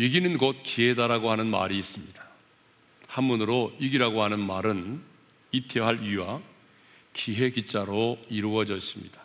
[0.00, 2.24] 위기는 곧 기회다라고 하는 말이 있습니다.
[3.06, 5.02] 한문으로 위기라고 하는 말은
[5.52, 6.40] 이태할 위와
[7.12, 9.20] 기회 기자로 이루어져 있습니다.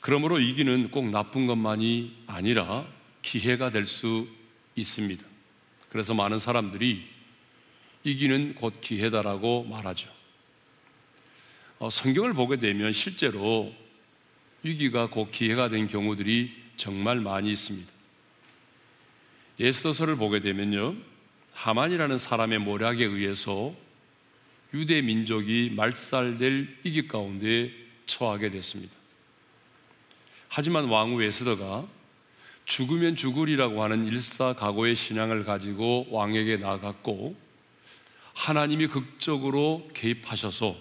[0.00, 2.88] 그러므로 위기는 꼭 나쁜 것만이 아니라
[3.22, 4.26] 기회가 될 수
[4.74, 5.24] 있습니다.
[5.90, 7.06] 그래서 많은 사람들이
[8.02, 10.10] 이기는 곧 기회다라고 말하죠.
[11.78, 13.72] 어, 성경을 보게 되면 실제로
[14.64, 17.97] 위기가 곧 기회가 된 경우들이 정말 많이 있습니다.
[19.60, 20.96] 예서서를 보게 되면요.
[21.52, 23.74] 하만이라는 사람의 모략에 의해서
[24.74, 27.72] 유대 민족이 말살될 이기 가운데
[28.06, 28.94] 처하게 됐습니다.
[30.48, 31.86] 하지만 왕후 에스더가
[32.64, 37.34] 죽으면 죽으리라고 하는 일사각오의 신앙을 가지고 왕에게 나아갔고
[38.34, 40.76] 하나님이 극적으로 개입하셔서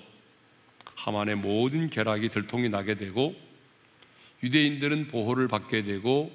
[0.95, 3.35] 하만의 모든 결락이 들통이 나게 되고
[4.43, 6.31] 유대인들은 보호를 받게 되고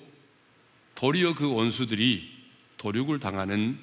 [0.95, 2.31] 도리어 그 원수들이
[2.83, 3.78] 도륙을 당하는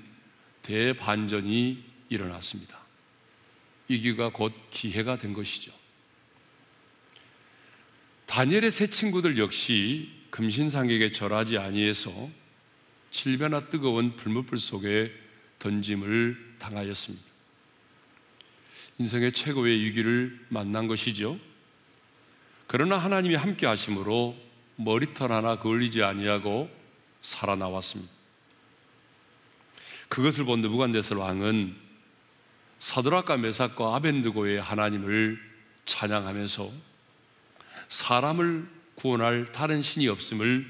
[0.61, 2.77] 대반전이 일어났습니다.
[3.87, 5.71] 이기가 곧 기회가 된 것이죠.
[8.25, 12.29] 다니엘의 세 친구들 역시 금신상에게 절하지 아니해서
[13.11, 15.13] 칠배나 뜨거운 불무불 속에
[15.59, 17.25] 던짐을 당하였습니다.
[18.97, 21.39] 인생의 최고의 위기를 만난 것이죠.
[22.67, 24.35] 그러나 하나님이 함께 하심으로
[24.75, 26.69] 머리털 하나 걸리지 아니하고
[27.21, 28.18] 살아나왔습니다.
[30.09, 31.75] 그것을 본 느부갓네살 왕은
[32.79, 35.39] 사드락과 메삭과 아벤드고의 하나님을
[35.85, 36.71] 찬양하면서
[37.89, 40.65] 사람을 구원할 다른 신이 없음을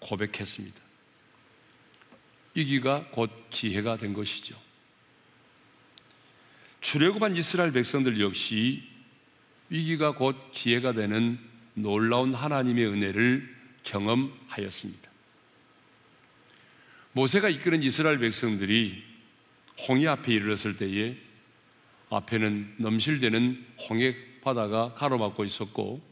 [0.00, 0.80] 고백했습니다.
[2.54, 4.56] 이기가 곧 기회가 된 것이죠.
[6.80, 8.82] 출애굽한 이스라엘 백성들 역시
[9.70, 11.38] 위기가 곧 기회가 되는
[11.74, 15.03] 놀라운 하나님의 은혜를 경험하였습니다.
[17.16, 19.04] 모세가 이끄는 이스라엘 백성들이
[19.88, 21.16] 홍해 앞에 이르렀을 때에
[22.10, 26.02] 앞에는 넘실대는 홍해 바다가 가로막고 있었고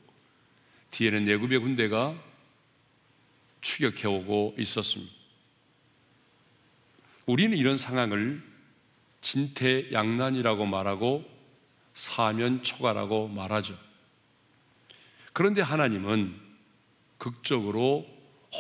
[0.92, 2.14] 뒤에는 내굽의 군대가
[3.62, 5.12] 추격해오고 있었습니다.
[7.26, 8.40] 우리는 이런 상황을
[9.22, 11.24] 진퇴양난이라고 말하고
[11.94, 13.76] 사면초가라고 말하죠.
[15.32, 16.36] 그런데 하나님은
[17.18, 18.06] 극적으로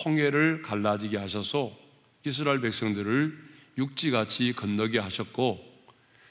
[0.04, 1.81] 홍해를 갈라지게 하셔서
[2.24, 5.72] 이스라엘 백성들을 육지같이 건너게 하셨고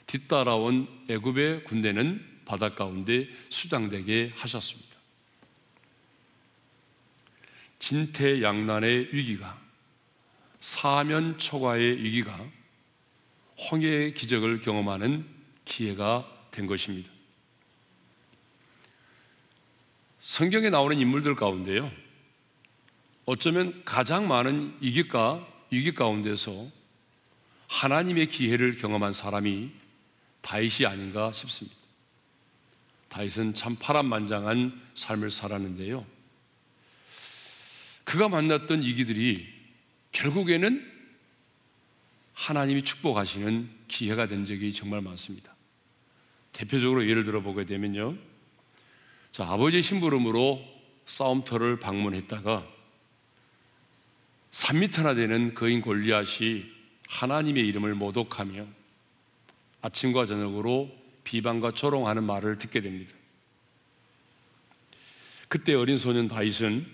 [0.06, 4.92] 뒤따라온 애굽의 군대는 바닷 가운데 수장되게 하셨습니다.
[7.78, 9.60] 진퇴양난의 위기가
[10.60, 12.38] 사면초가의 위기가
[13.70, 15.26] 홍해의 기적을 경험하는
[15.64, 17.10] 기회가 된 것입니다.
[20.20, 21.90] 성경에 나오는 인물들 가운데요.
[23.24, 26.70] 어쩌면 가장 많은 이기가 위기 가운데서
[27.66, 29.70] 하나님의 기회를 경험한 사람이
[30.42, 31.78] 다윗이 아닌가 싶습니다.
[33.08, 36.04] 다윗은 참 파란만장한 삶을 살았는데요.
[38.04, 39.48] 그가 만났던 이기들이
[40.12, 40.90] 결국에는
[42.34, 45.54] 하나님이 축복하시는 기회가 된 적이 정말 많습니다.
[46.52, 48.16] 대표적으로 예를 들어 보게 되면요.
[49.30, 50.62] 자, 아버지의 심부름으로
[51.06, 52.81] 싸움터를 방문했다가
[54.52, 56.64] 3미터나 되는 거인 골리앗이
[57.08, 58.66] 하나님의 이름을 모독하며
[59.82, 60.90] 아침과 저녁으로
[61.24, 63.12] 비방과 조롱하는 말을 듣게 됩니다.
[65.48, 66.86] 그때 어린 소년 다윗은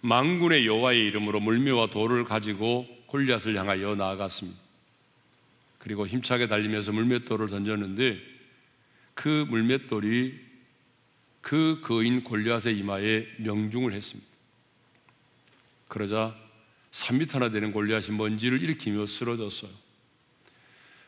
[0.00, 4.58] 망군의 여호와의 이름으로 물미와 돌을 가지고 골리앗을 향하여 나아갔습니다.
[5.78, 8.18] 그리고 힘차게 달리면서 물맷돌을 던졌는데
[9.14, 10.40] 그 물맷돌이
[11.40, 14.30] 그 거인 골리앗의 이마에 명중을 했습니다.
[15.88, 16.41] 그러자
[16.92, 19.70] 3미터나 되는 골리앗이 먼지를 일으키며 쓰러졌어요.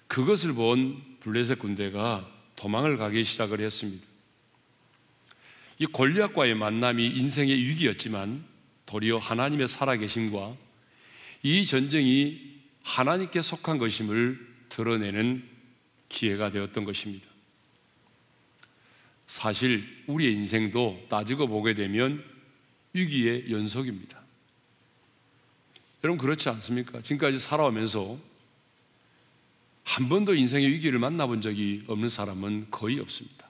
[0.08, 4.06] 그것을 본 블레셋 군대가 도망을 가기 시작을 했습니다.
[5.78, 8.44] 이 골리앗과의 만남이 인생의 위기였지만
[8.86, 10.56] 도리어 하나님의 살아계심과
[11.42, 15.44] 이 전쟁이 하나님께 속한 것임을 드러내는
[16.08, 17.26] 기회가 되었던 것입니다.
[19.26, 22.22] 사실 우리의 인생도 따지고 보게 되면
[22.92, 24.23] 위기의 연속입니다.
[26.04, 27.00] 여러분 그렇지 않습니까?
[27.00, 28.18] 지금까지 살아오면서
[29.84, 33.48] 한 번도 인생의 위기를 만나본 적이 없는 사람은 거의 없습니다.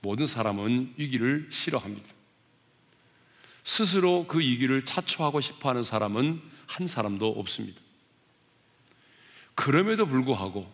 [0.00, 2.08] 모든 사람은 위기를 싫어합니다.
[3.62, 7.80] 스스로 그 위기를 자초하고 싶어 하는 사람은 한 사람도 없습니다.
[9.54, 10.70] 그럼에도 불구하고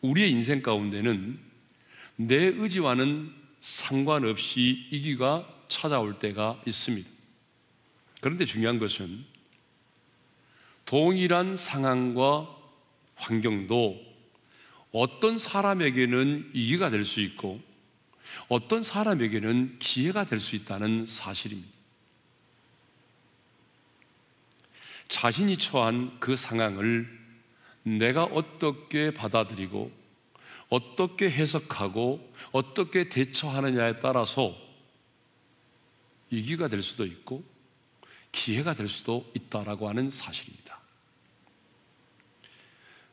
[0.00, 1.40] 우리의 인생 가운데는
[2.16, 7.11] 내 의지와는 상관없이 위기가 찾아올 때가 있습니다.
[8.22, 9.24] 그런데 중요한 것은
[10.84, 12.48] 동일한 상황과
[13.16, 14.00] 환경도
[14.92, 17.60] 어떤 사람에게는 이기가 될 수 있고
[18.48, 21.68] 어떤 사람에게는 기회가 될 수 있다는 사실입니다.
[25.08, 27.08] 자신이 처한 그 상황을
[27.82, 29.90] 내가 어떻게 받아들이고
[30.68, 34.56] 어떻게 해석하고 어떻게 대처하느냐에 따라서
[36.30, 37.51] 위기가 될 수도 있고
[38.32, 40.80] 기회가 될 수도 있다라고 하는 사실입니다.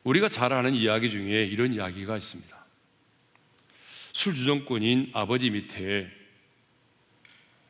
[0.02, 2.56] 우리가 잘 아는 이야기 중에 이런 이야기가 있습니다.
[4.12, 6.10] 술주정꾼인 아버지 밑에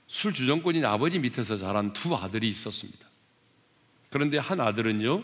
[0.06, 3.06] 술주정꾼인 아버지 밑에서 자란 두 아들이 있었습니다.
[4.10, 5.22] 그런데 한 아들은요,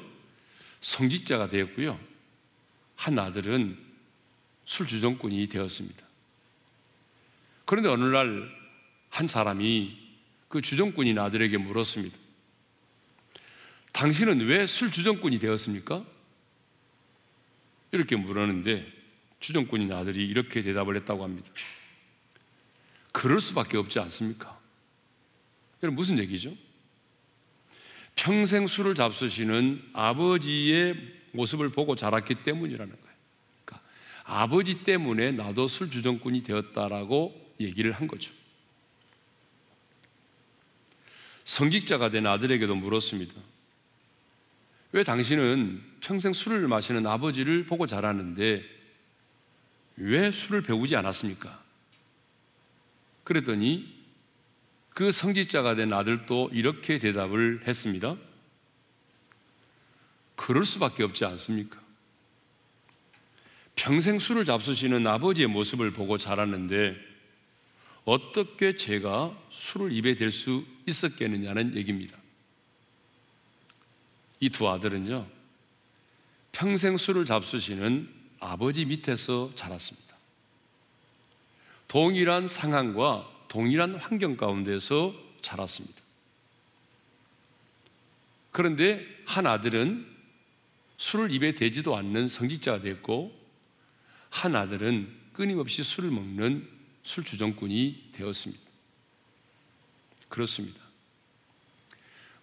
[0.81, 1.99] 성직자가 되었고요.
[2.95, 3.79] 한 아들은
[4.65, 6.05] 술주정꾼이 되었습니다.
[7.65, 8.67] 그런데 어느 날
[9.17, 9.97] 한 사람이
[10.57, 12.17] 그 주정꾼인 아들에게 물었습니다.
[13.93, 16.03] 당신은 왜 술 주정꾼이 되었습니까?
[17.93, 18.91] 이렇게 물었는데
[19.39, 21.47] 주정꾼인 아들이 이렇게 대답을 했다고 합니다.
[23.13, 24.59] 그럴 수밖에 없지 않습니까?
[25.83, 26.57] 여러분 무슨 얘기죠?
[28.15, 30.95] 평생 술을 잡수시는 아버지의
[31.33, 33.17] 모습을 보고 자랐기 때문이라는 거예요.
[33.67, 33.87] 그러니까
[34.25, 38.33] 아버지 때문에 나도 술 주정꾼이 되었다라고 얘기를 한 거죠.
[41.47, 43.33] 성직자가 된 아들에게도 물었습니다.
[44.93, 48.65] 왜 당신은 평생 술을 마시는 아버지를 보고 자랐는데
[49.97, 51.63] 왜 술을 배우지 않았습니까?
[53.25, 53.95] 그랬더니
[54.91, 58.17] 그 성직자가 된 아들도 이렇게 대답을 했습니다.
[60.35, 61.81] 그럴 수밖에 없지 않습니까?
[63.77, 66.97] 평생 술을 잡수시는 아버지의 모습을 보고 자랐는데
[68.07, 72.17] 어떻게 제가 술을 입에 댈 수 있었겠느냐는 얘기입니다.
[74.39, 75.27] 이 두 아들은요,
[76.53, 78.09] 평생 술을 잡수시는
[78.39, 80.15] 아버지 밑에서 자랐습니다.
[81.89, 86.01] 동일한 상황과 동일한 환경 가운데서 자랐습니다.
[88.53, 90.07] 그런데 한 아들은
[90.99, 93.37] 술을 입에 대지도 않는 성직자가 됐고
[94.31, 96.76] 한 아들은 끊임없이 술을 먹는
[97.07, 98.65] 술 주정꾼이 되었습니다.
[100.29, 100.81] 그렇습니다.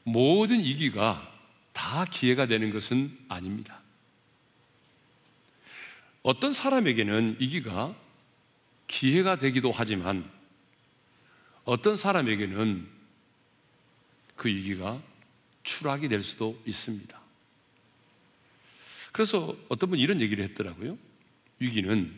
[0.04, 1.30] 모든 이기가
[1.74, 3.82] 다 기회가 되는 것은 아닙니다.
[6.22, 7.94] 어떤 사람에게는 이기가
[8.88, 10.32] 기회가 되기도 하지만
[11.66, 12.88] 어떤 사람에게는
[14.38, 15.04] 그 위기가
[15.64, 17.22] 추락이 될 수도 있습니다.
[19.12, 20.98] 그래서 어떤 분이 이런 얘기를 했더라고요.
[21.60, 22.18] 위기는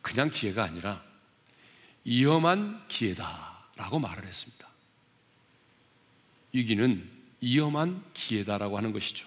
[0.00, 1.05] 그냥 기회가 아니라
[2.06, 4.68] 위험한 기회다라고 말을 했습니다.
[6.52, 7.10] 위기는
[7.40, 9.26] 위험한 기회다라고 하는 것이죠.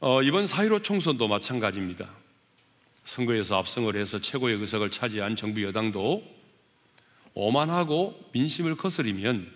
[0.00, 2.10] 어, 이번 4.15 총선도 마찬가지입니다.
[3.04, 6.24] 선거에서 압승을 해서 최고의 의석을 차지한 정부 여당도
[7.34, 9.52] 오만하고 민심을 거스리면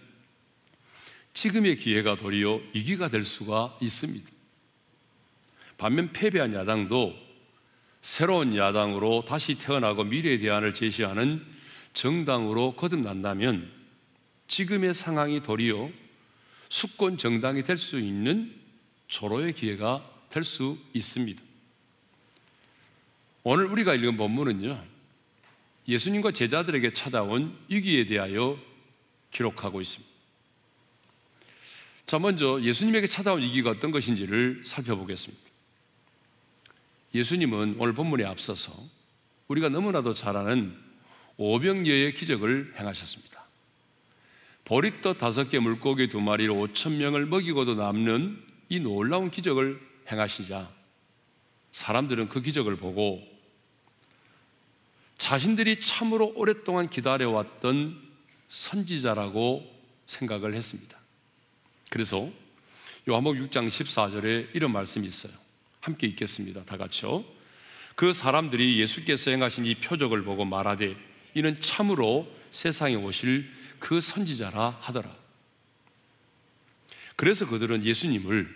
[1.32, 4.31] 지금의 기회가 도리어 위기가 될 수가 있습니다.
[5.79, 7.30] 반면 패배한 야당도
[8.02, 11.44] 새로운 야당으로 다시 태어나고 미래 대안을 제시하는
[11.92, 13.70] 정당으로 거듭난다면
[14.48, 15.90] 지금의 상황이 도리어
[16.69, 18.54] 수권 정당이 될 수 있는
[19.08, 21.42] 조로의 기회가 될 수 있습니다.
[23.42, 24.84] 오늘 우리가 읽은 본문은요,
[25.88, 28.58] 예수님과 제자들에게 찾아온 위기에 대하여
[29.32, 30.10] 기록하고 있습니다.
[32.06, 35.49] 자, 먼저 예수님에게 찾아온 위기가 어떤 것인지를 살펴보겠습니다.
[37.14, 38.72] 예수님은 오늘 본문에 앞서서
[39.48, 40.76] 우리가 너무나도 잘 아는
[41.36, 43.40] 오병여의 기적을 행하셨습니다.
[44.64, 50.70] 보리떡 다섯 개 물고기 두 마리로 오천 명을 먹이고도 남는 이 놀라운 기적을 행하시자
[51.72, 53.20] 사람들은 그 기적을 보고
[55.19, 58.00] 자신들이 참으로 오랫동안 기다려왔던
[58.48, 59.69] 선지자라고
[60.06, 60.98] 생각을 했습니다.
[61.90, 62.31] 그래서
[63.08, 65.32] 요한복음 6장 14절에 이런 말씀이 있어요.
[65.81, 66.65] 함께 읽겠습니다.
[66.65, 67.25] 다 같이요.
[67.94, 70.96] 그 사람들이 예수께서 행하신 이 표적을 보고 말하되
[71.34, 75.15] 이는 참으로 세상에 오실 그 선지자라 하더라.
[77.17, 78.49] 그래서 그들은 예수님을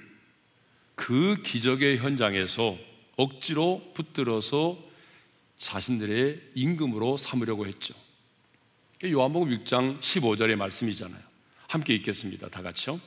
[0.95, 2.79] 그 기적의 현장에서
[3.17, 4.79] 억지로 붙들어서
[5.59, 7.95] 자신들의 임금으로 삼으려고 했죠.
[9.05, 11.21] 요한복음 6장 15절의 말씀이잖아요.
[11.69, 12.49] 함께 읽겠습니다.
[12.49, 13.01] 다 같이요.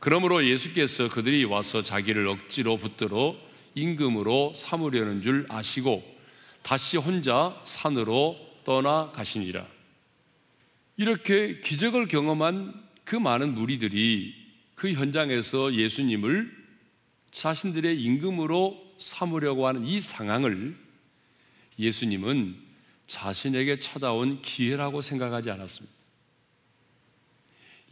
[0.00, 3.36] 그러므로 예수께서 그들이 와서 자기를 억지로 붙들어
[3.76, 6.02] 임금으로 삼으려는 줄 아시고
[6.62, 9.64] 다시 혼자 산으로 떠나 가시니라.
[10.96, 14.34] 이렇게 기적을 경험한 그 많은 무리들이
[14.74, 16.52] 그 현장에서 예수님을
[17.30, 20.76] 자신들의 임금으로 삼으려고 하는 이 상황을
[21.78, 22.56] 예수님은
[23.06, 25.94] 자신에게 찾아온 기회라고 생각하지 않았습니다.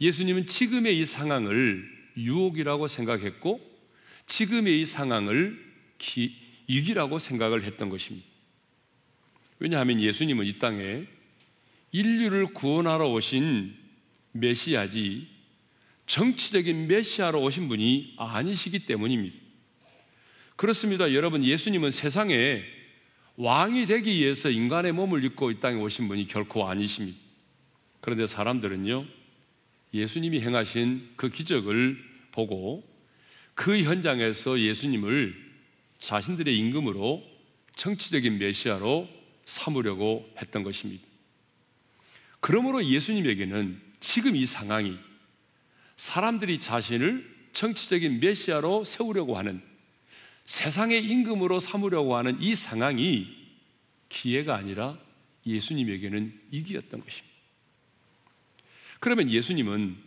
[0.01, 1.87] 예수님은 지금의 이 상황을
[2.17, 3.61] 유혹이라고 생각했고
[4.25, 5.64] 지금의 이 상황을
[5.97, 6.35] 기,
[6.67, 8.27] 위기라고 생각을 했던 것입니다.
[9.59, 11.05] 왜냐하면 예수님은 이 땅에
[11.91, 13.75] 인류를 구원하러 오신
[14.33, 15.27] 메시아지
[16.07, 19.35] 정치적인 메시아로 오신 분이 아니시기 때문입니다.
[20.55, 21.13] 그렇습니다.
[21.13, 22.63] 여러분, 예수님은 세상에
[23.37, 27.17] 왕이 되기 위해서 인간의 몸을 입고 이 땅에 오신 분이 결코 아니십니다.
[28.01, 29.05] 그런데 사람들은요,
[29.93, 31.97] 예수님이 행하신 그 기적을
[32.31, 32.83] 보고
[33.53, 35.44] 그 현장에서 예수님을
[35.99, 37.23] 자신들의 임금으로
[37.75, 39.07] 정치적인 메시아로
[39.45, 41.05] 삼으려고 했던 것입니다.
[42.39, 44.97] 그러므로 예수님에게는 지금 이 상황이
[45.97, 49.61] 사람들이 자신을 정치적인 메시아로 세우려고 하는
[50.45, 53.27] 세상의 임금으로 삼으려고 하는 이 상황이
[54.09, 54.97] 기회가 아니라
[55.45, 57.35] 예수님에게는 이기였던 것입니다.
[58.99, 59.97] 그러면 예수님은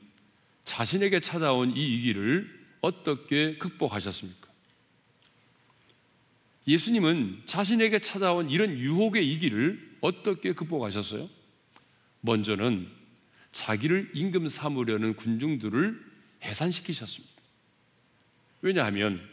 [0.65, 4.48] 자신에게 찾아온 이 위기를 어떻게 극복하셨습니까?
[6.69, 11.29] 예수님은 자신에게 찾아온 이런 유혹의 위기를 어떻게 극복하셨어요?
[12.21, 12.87] 먼저는
[13.53, 15.99] 자기를 임금 삼으려는 군중들을
[16.43, 17.35] 해산시키셨습니다.
[18.61, 19.27] 왜냐하면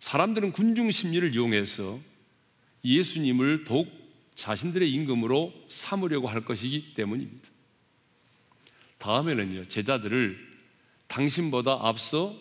[0.00, 1.98] 사람들은 군중 심리를 이용해서
[2.84, 3.90] 예수님을 더욱
[4.34, 7.48] 자신들의 임금으로 삼으려고 할 것이기 때문입니다.
[8.98, 10.52] 다음에는요, 제자들을
[11.06, 12.38] 당신보다 앞서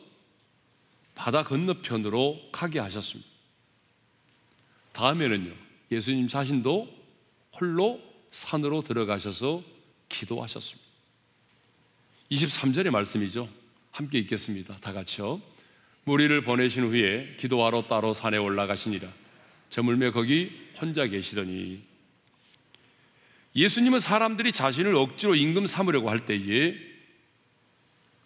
[1.15, 3.30] 바다 건너편으로 가게 하셨습니다.
[4.93, 5.53] 다음에는요,
[5.91, 6.87] 예수님 자신도
[7.59, 9.63] 홀로 산으로 들어가셔서
[10.09, 10.89] 기도하셨습니다.
[12.31, 13.49] 23절의 말씀이죠.
[13.91, 14.77] 함께 읽겠습니다.
[14.79, 15.41] 다 같이요.
[16.03, 19.11] 무리를 보내신 후에 기도하러 따로 산에 올라가시니라.
[19.69, 21.83] 저물매 거기 혼자 계시더니
[23.55, 26.75] 예수님은 사람들이 자신을 억지로 임금 삼으려고 할 때에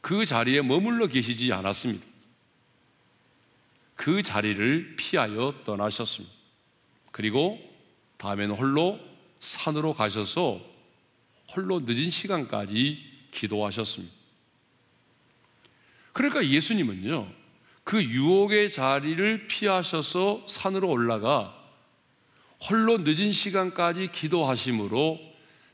[0.01, 2.05] 그 자리에 머물러 계시지 않았습니다.
[3.95, 6.34] 그 자리를 피하여 떠나셨습니다.
[7.15, 7.57] 그리고
[8.17, 8.99] 다음에는 홀로
[9.39, 10.59] 산으로 가셔서
[11.55, 14.13] 홀로 늦은 시간까지 기도하셨습니다.
[16.11, 17.31] 그러니까 예수님은요,
[17.85, 21.57] 그 유혹의 자리를 피하셔서 산으로 올라가
[22.69, 25.17] 홀로 늦은 시간까지 기도하심으로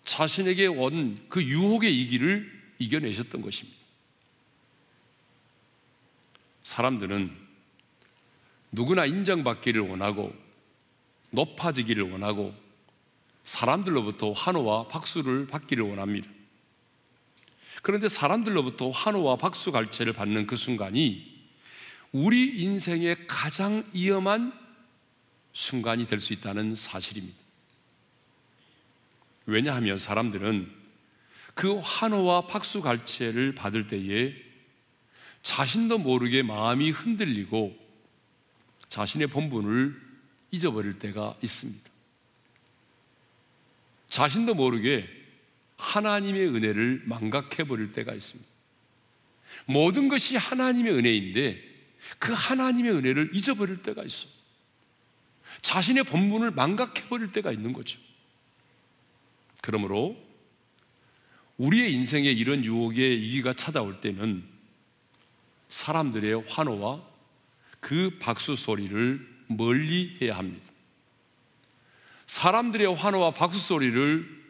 [0.06, 3.80] 자신에게 온 그 유혹의 이기를 이겨내셨던 것입니다.
[6.62, 7.36] 사람들은
[8.72, 10.41] 누구나 인정받기를 원하고
[11.32, 12.54] 높아지기를 원하고
[13.46, 16.30] 사람들로부터 환호와 박수를 받기를 원합니다.
[17.82, 21.32] 그런데 사람들로부터 환호와 박수 갈채를 받는 그 순간이
[22.12, 24.54] 우리 인생의 가장 위험한
[25.54, 27.38] 순간이 될 수 있다는 사실입니다.
[29.46, 30.72] 왜냐하면 사람들은
[31.56, 34.34] 그 환호와 박수 갈채를 받을 때에
[35.44, 37.76] 자신도 모르게 마음이 흔들리고
[38.90, 40.11] 자신의 본분을
[40.52, 41.90] 잊어버릴 때가 있습니다.
[44.10, 45.08] 자신도 모르게
[45.78, 48.50] 하나님의 은혜를 망각해버릴 때가 있습니다.
[49.66, 51.72] 모든 것이 하나님의 은혜인데
[52.20, 54.32] 그 하나님의 은혜를 잊어버릴 때가 있어요.
[55.62, 58.00] 자신의 본분을 망각해버릴 때가 있는 거죠.
[59.62, 60.18] 그러므로
[61.58, 64.44] 우리의 인생에 이런 유혹의 이기가 찾아올 때는
[65.70, 67.02] 사람들의 환호와
[67.80, 70.66] 그 박수 소리를 멀리 해야 합니다.
[72.28, 74.42] 사람들의 환호와 박수 소리를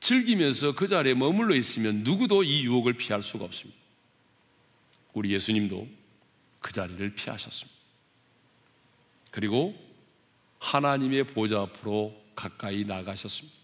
[0.00, 3.78] 즐기면서 그 자리에 머물러 있으면 누구도 이 유혹을 피할 수가 없습니다.
[5.12, 5.88] 우리 예수님도
[6.60, 7.76] 그 자리를 피하셨습니다.
[9.30, 9.74] 그리고
[10.58, 13.56] 하나님의 보좌 앞으로 가까이 나가셨습니다.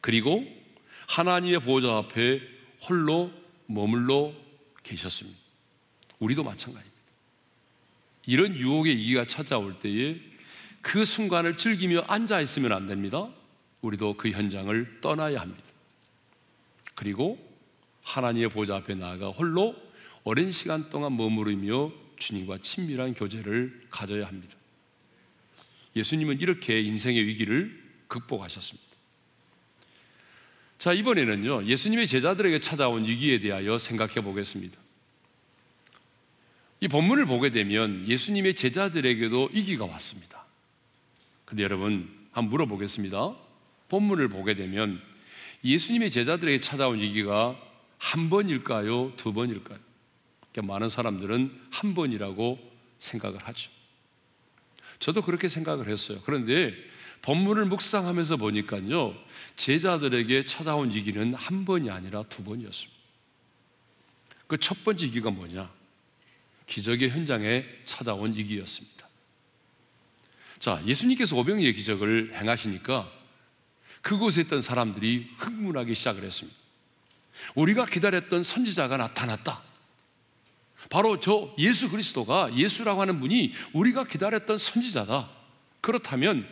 [0.00, 0.44] 그리고
[1.08, 2.40] 하나님의 보좌 앞에
[2.88, 3.30] 홀로
[3.66, 4.32] 머물러
[4.82, 5.38] 계셨습니다.
[6.18, 6.95] 우리도 마찬가지입니다.
[8.26, 10.16] 이런 유혹의 이기가 찾아올 때에
[10.82, 13.28] 그 순간을 즐기며 앉아 있으면 안 됩니다.
[13.80, 15.64] 우리도 그 현장을 떠나야 합니다.
[16.94, 17.38] 그리고
[18.02, 19.74] 하나님의 보좌 앞에 나아가 홀로
[20.24, 24.56] 오랜 시간 동안 머무르며 주님과 친밀한 교제를 가져야 합니다.
[25.94, 28.86] 예수님은 이렇게 인생의 위기를 극복하셨습니다.
[30.78, 34.78] 자, 이번에는요, 예수님의 제자들에게 찾아온 위기에 대하여 생각해 보겠습니다.
[36.80, 40.44] 이 본문을 보게 되면 예수님의 제자들에게도 위기가 왔습니다.
[41.44, 43.34] 근데 여러분, 한번 물어보겠습니다.
[43.88, 45.02] 본문을 보게 되면
[45.64, 47.58] 예수님의 제자들에게 찾아온 위기가
[47.98, 49.12] 한 번일까요?
[49.16, 49.78] 두 번일까요?
[50.52, 52.58] 그러니까 많은 사람들은 한 번이라고
[52.98, 53.70] 생각을 하죠.
[54.98, 56.20] 저도 그렇게 생각을 했어요.
[56.24, 56.74] 그런데
[57.22, 59.14] 본문을 묵상하면서 보니까요,
[59.56, 62.96] 제자들에게 찾아온 위기는 한 번이 아니라 두 번이었습니다.
[64.46, 65.70] 그 첫 번째 위기가 뭐냐?
[66.66, 69.08] 기적의 현장에 찾아온 위기였습니다.
[70.58, 73.10] 자, 예수님께서 오병이의 기적을 행하시니까
[74.02, 76.56] 그곳에 있던 사람들이 흥분하기 시작을 했습니다.
[77.54, 79.62] 우리가 기다렸던 선지자가 나타났다.
[80.90, 85.28] 바로 저 예수 그리스도가 예수라고 하는 분이 우리가 기다렸던 선지자다.
[85.80, 86.48] 그렇다면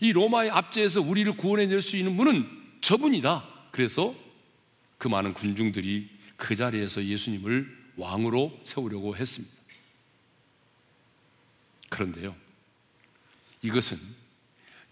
[0.00, 2.48] 이 로마의 압제에서 우리를 구원해낼 수 있는 분은
[2.80, 3.48] 저분이다.
[3.70, 4.14] 그래서
[4.98, 9.54] 그 많은 군중들이 그 자리에서 예수님을 왕으로 세우려고 했습니다.
[11.88, 12.34] 그런데요,
[13.62, 13.98] 이것은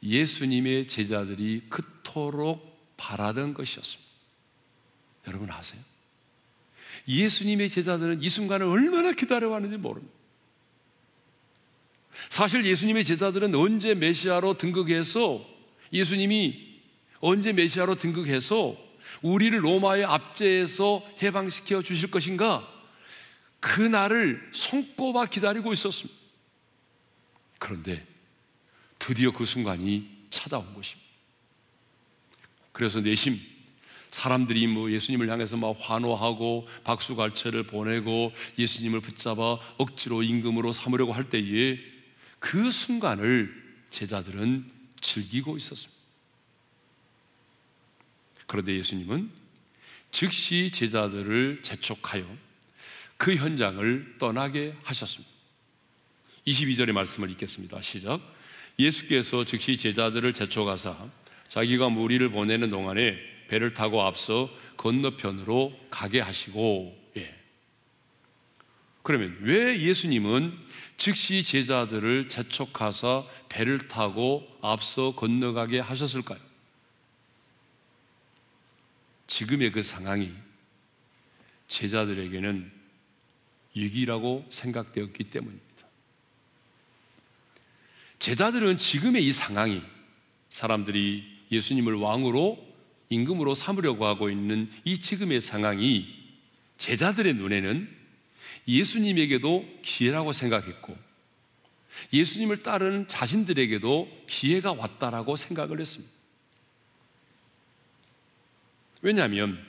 [0.02, 4.08] 예수님의 제자들이 그토록 바라던 것이었습니다.
[5.28, 5.80] 여러분 아세요?
[7.06, 10.14] 예수님의 제자들은 이 순간을 얼마나 기다려왔는지 모릅니다.
[12.30, 15.46] 사실 예수님의 제자들은 언제 메시아로 등극해서
[15.92, 16.80] 예수님이
[17.20, 18.76] 언제 메시아로 등극해서
[19.22, 22.77] 우리를 로마의 압제에서 해방시켜 주실 것인가?
[23.60, 26.18] 그 날을 손꼽아 기다리고 있었습니다.
[27.58, 28.06] 그런데
[28.98, 31.08] 드디어 그 순간이 찾아온 것입니다.
[32.72, 33.40] 그래서 내심
[34.10, 41.78] 사람들이 뭐 예수님을 향해서 막 환호하고 박수갈채를 보내고 예수님을 붙잡아 억지로 임금으로 삼으려고 할 때에
[42.38, 43.52] 그 순간을
[43.90, 45.98] 제자들은 즐기고 있었습니다.
[48.46, 49.30] 그런데 예수님은
[50.10, 52.26] 즉시 제자들을 재촉하여
[53.18, 55.30] 그 현장을 떠나게 하셨습니다.
[56.46, 57.82] 22절의 말씀을 읽겠습니다.
[57.82, 58.20] 시작.
[58.78, 61.10] 예수께서 즉시 제자들을 재촉하사
[61.48, 67.34] 자기가 무리를 보내는 동안에 배를 타고 앞서 건너편으로 가게 하시고 예.
[69.02, 70.56] 그러면 왜 예수님은
[70.96, 76.38] 즉시 제자들을 재촉하사 배를 타고 앞서 건너가게 하셨을까요?
[79.26, 80.32] 지금의 그 상황이
[81.66, 82.77] 제자들에게는
[83.78, 85.66] 위기라고 생각되었기 때문입니다.
[88.18, 89.82] 제자들은 지금의 이 상황이
[90.50, 92.66] 사람들이 예수님을 왕으로
[93.10, 96.14] 임금으로 삼으려고 하고 있는 이 지금의 상황이
[96.78, 97.88] 제자들의 눈에는
[98.66, 100.96] 예수님에게도 기회라고 생각했고
[102.12, 106.12] 예수님을 따르는 자신들에게도 기회가 왔다라고 생각을 했습니다.
[109.00, 109.64] 왜냐하면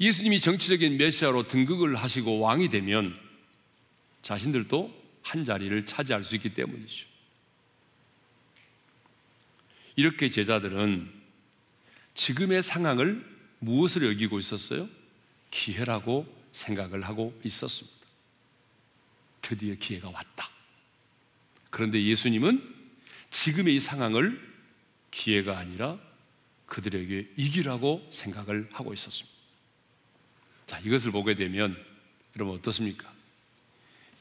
[0.00, 3.25] 예수님이 정치적인 메시아로 등극을 하시고 왕이 되면
[4.26, 7.06] 자신들도 한 자리를 차지할 수 있기 때문이죠.
[9.94, 11.08] 이렇게 제자들은
[12.14, 13.24] 지금의 상황을
[13.60, 14.88] 무엇을 여기고 있었어요?
[15.52, 17.96] 기회라고 생각을 하고 있었습니다.
[19.42, 20.50] 드디어 기회가 왔다.
[21.70, 22.74] 그런데 예수님은
[23.30, 24.40] 지금의 이 상황을
[25.12, 26.00] 기회가 아니라
[26.66, 29.36] 그들에게 이기라고 생각을 하고 있었습니다.
[30.66, 31.80] 자, 이것을 보게 되면
[32.34, 33.15] 여러분 어떻습니까?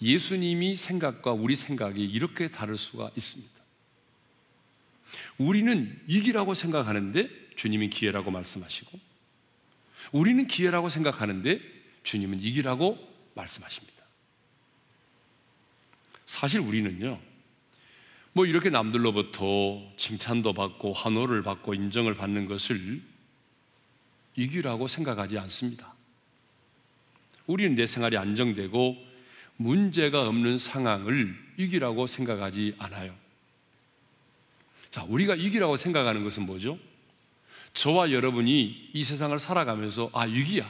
[0.02, 3.54] 예수님이 생각과 우리 생각이 이렇게 다를 수가 있습니다.
[5.38, 9.00] 우리는 이기라고 생각하는데 주님은 기회라고 말씀하시고
[10.12, 11.60] 우리는 기회라고 생각하는데
[12.04, 12.98] 주님은 이기라고
[13.34, 13.96] 말씀하십니다.
[16.26, 17.20] 사실 우리는요,
[18.34, 23.02] 뭐 이렇게 남들로부터 칭찬도 받고 환호를 받고 인정을 받는 것을
[24.36, 25.94] 이기라고 생각하지 않습니다.
[27.48, 29.15] 우리는 내 생활이 안정되고
[29.58, 33.16] 문제가 없는 상황을 이기라고 생각하지 않아요.
[34.90, 36.78] 자, 우리가 이기라고 생각하는 것은 뭐죠?
[37.74, 40.70] 저와 여러분이 이 세상을 살아가면서 아, 위기야.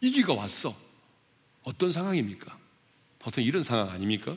[0.00, 0.74] 위기가 왔어.
[1.62, 2.58] 어떤 상황입니까?
[3.18, 4.36] 보통 이런 상황 아닙니까?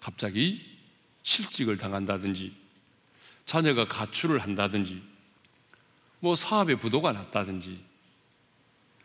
[0.00, 0.62] 갑자기
[1.22, 2.54] 실직을 당한다든지
[3.44, 5.02] 자녀가 가출을 한다든지
[6.20, 7.80] 뭐 사업에 부도가 났다든지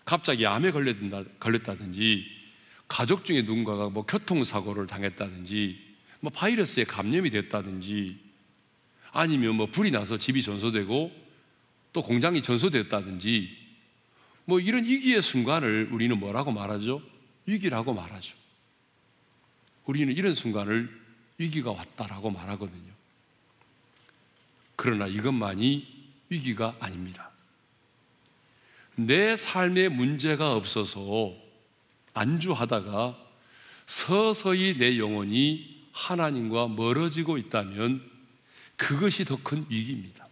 [0.06, 2.43] 갑자기 암에 걸렸다, 걸렸다든지
[2.94, 5.80] 가족 중에 누군가가 뭐 교통사고를 당했다든지
[6.20, 8.20] 뭐 바이러스에 감염이 됐다든지
[9.12, 11.12] 아니면 뭐 불이 나서 집이 전소되고
[11.92, 13.50] 또 공장이 전소됐다든지
[14.46, 17.02] 뭐 이런 위기의 순간을 우리는 뭐라고 말하죠?
[17.48, 18.36] 위기라고 말하죠.
[19.86, 20.88] 우리는 이런 순간을
[21.40, 22.94] 위기가 왔다라고 말하거든요.
[24.76, 25.88] 그러나 이것만이
[26.30, 27.32] 위기가 아닙니다.
[28.96, 31.42] 내 삶에 문제가 없어서
[32.14, 33.18] 안주하다가
[33.88, 38.10] 서서히 내 영혼이 하나님과 멀어지고 있다면
[38.76, 40.28] 그것이 더 큰 위기입니다.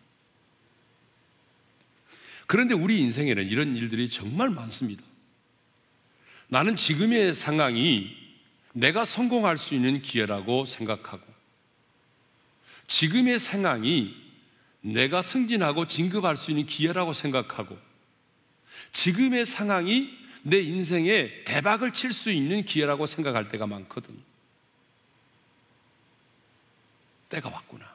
[2.47, 5.03] 그런데 우리 인생에는 이런 일들이 정말 많습니다.
[6.47, 8.13] 나는 지금의 상황이
[8.73, 11.23] 내가 성공할 수 있는 기회라고 생각하고
[12.87, 14.13] 지금의 상황이
[14.81, 17.77] 내가 승진하고 진급할 수 있는 기회라고 생각하고
[18.91, 20.09] 지금의 상황이
[20.43, 24.17] 내 인생에 대박을 칠 수 있는 기회라고 생각할 때가 많거든.
[27.29, 27.93] 때가 왔구나.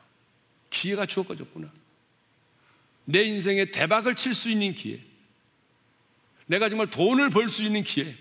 [0.70, 1.70] 기회가 주어졌구나.
[3.04, 5.00] 내 인생에 대박을 칠 수 있는 기회.
[6.46, 8.16] 내가 정말 돈을 벌 수 있는 기회.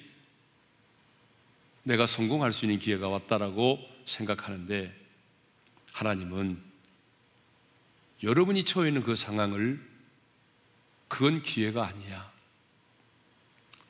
[1.84, 4.94] 내가 성공할 수 있는 기회가 왔다라고 생각하는데
[5.92, 6.62] 하나님은
[8.24, 9.80] 여러분이 처해 있는 그 상황을
[11.08, 12.35] 그건 기회가 아니야.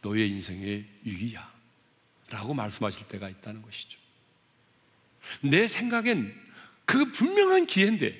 [0.05, 1.51] 너의 인생의 위기야.
[2.29, 3.97] 라고 말씀하실 때가 있다는 것이죠.
[5.41, 6.39] 내 생각엔
[6.85, 8.15] 그 분명한 기회인데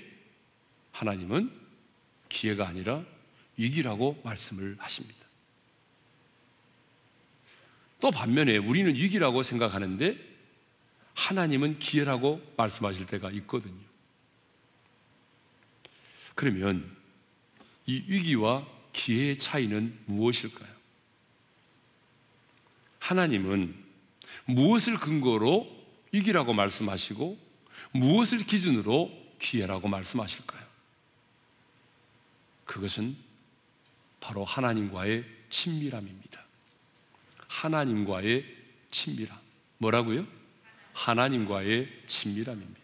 [0.92, 1.52] 하나님은
[2.28, 3.04] 기회가 아니라
[3.58, 5.26] 위기라고 말씀을 하십니다.
[8.00, 10.18] 또 반면에 우리는 위기라고 생각하는데
[11.14, 13.86] 하나님은 기회라고 말씀하실 때가 있거든요.
[16.34, 16.96] 그러면
[17.86, 20.75] 이 위기와 기회의 차이는 무엇일까요?
[23.06, 23.76] 하나님은
[24.46, 25.68] 무엇을 근거로
[26.12, 27.38] 위기라고 말씀하시고
[27.92, 30.66] 무엇을 기준으로 기회라고 말씀하실까요?
[32.66, 33.16] 그것은
[34.20, 36.44] 바로 하나님과의 친밀함입니다.
[37.48, 38.44] 하나님과의
[38.90, 39.38] 친밀함.
[39.78, 40.26] 뭐라고요?
[40.94, 42.82] 하나님과의 친밀함입니다.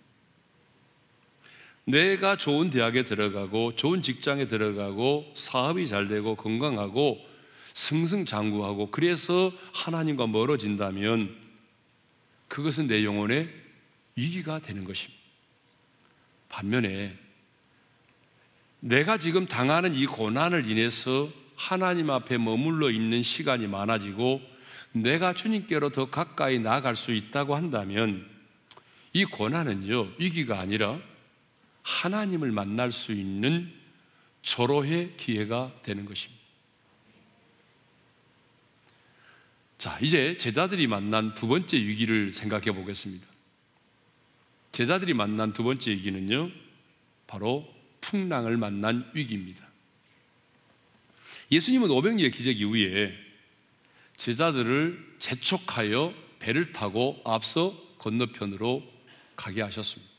[1.85, 7.30] 내가 좋은 대학에 들어가고 좋은 직장에 들어가고 사업이 잘 되고 건강하고
[7.73, 11.35] 승승장구하고 그래서 하나님과 멀어진다면
[12.47, 13.49] 그것은 내 영혼의
[14.15, 15.21] 위기가 되는 것입니다.
[16.49, 17.17] 반면에
[18.81, 24.41] 내가 지금 당하는 이 고난을 인해서 하나님 앞에 머물러 있는 시간이 많아지고
[24.91, 28.27] 내가 주님께로 더 가까이 나아갈 수 있다고 한다면
[29.13, 30.99] 이 고난은요, 위기가 아니라
[31.83, 33.71] 하나님을 만날 수 있는
[34.41, 36.40] 절호의 기회가 되는 것입니다.
[39.81, 43.25] 자, 이제 제자들이 만난 두 번째 위기를 생각해 보겠습니다.
[44.73, 46.51] 제자들이 만난 두 번째 위기는요,
[47.25, 47.67] 바로
[47.99, 49.67] 풍랑을 만난 위기입니다.
[51.51, 53.11] 예수님은 500리의 기적 이후에
[54.17, 58.83] 제자들을 재촉하여 배를 타고 앞서 건너편으로
[59.35, 60.13] 가게 하셨습니다.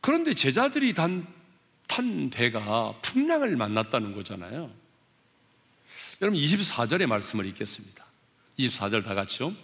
[0.00, 1.26] 그런데 제자들이 단,
[1.88, 4.85] 탄 배가 풍랑을 만났다는 거잖아요.
[6.22, 8.04] 여러분 24절의 말씀을 읽겠습니다.
[8.58, 9.54] 24절 다 같이요.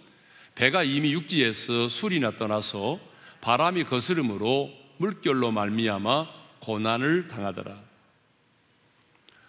[0.53, 2.99] 배가 이미 육지에서 술이나 떠나서
[3.41, 6.27] 바람이 거스름으로 물결로 말미암아
[6.59, 7.81] 고난을 당하더라.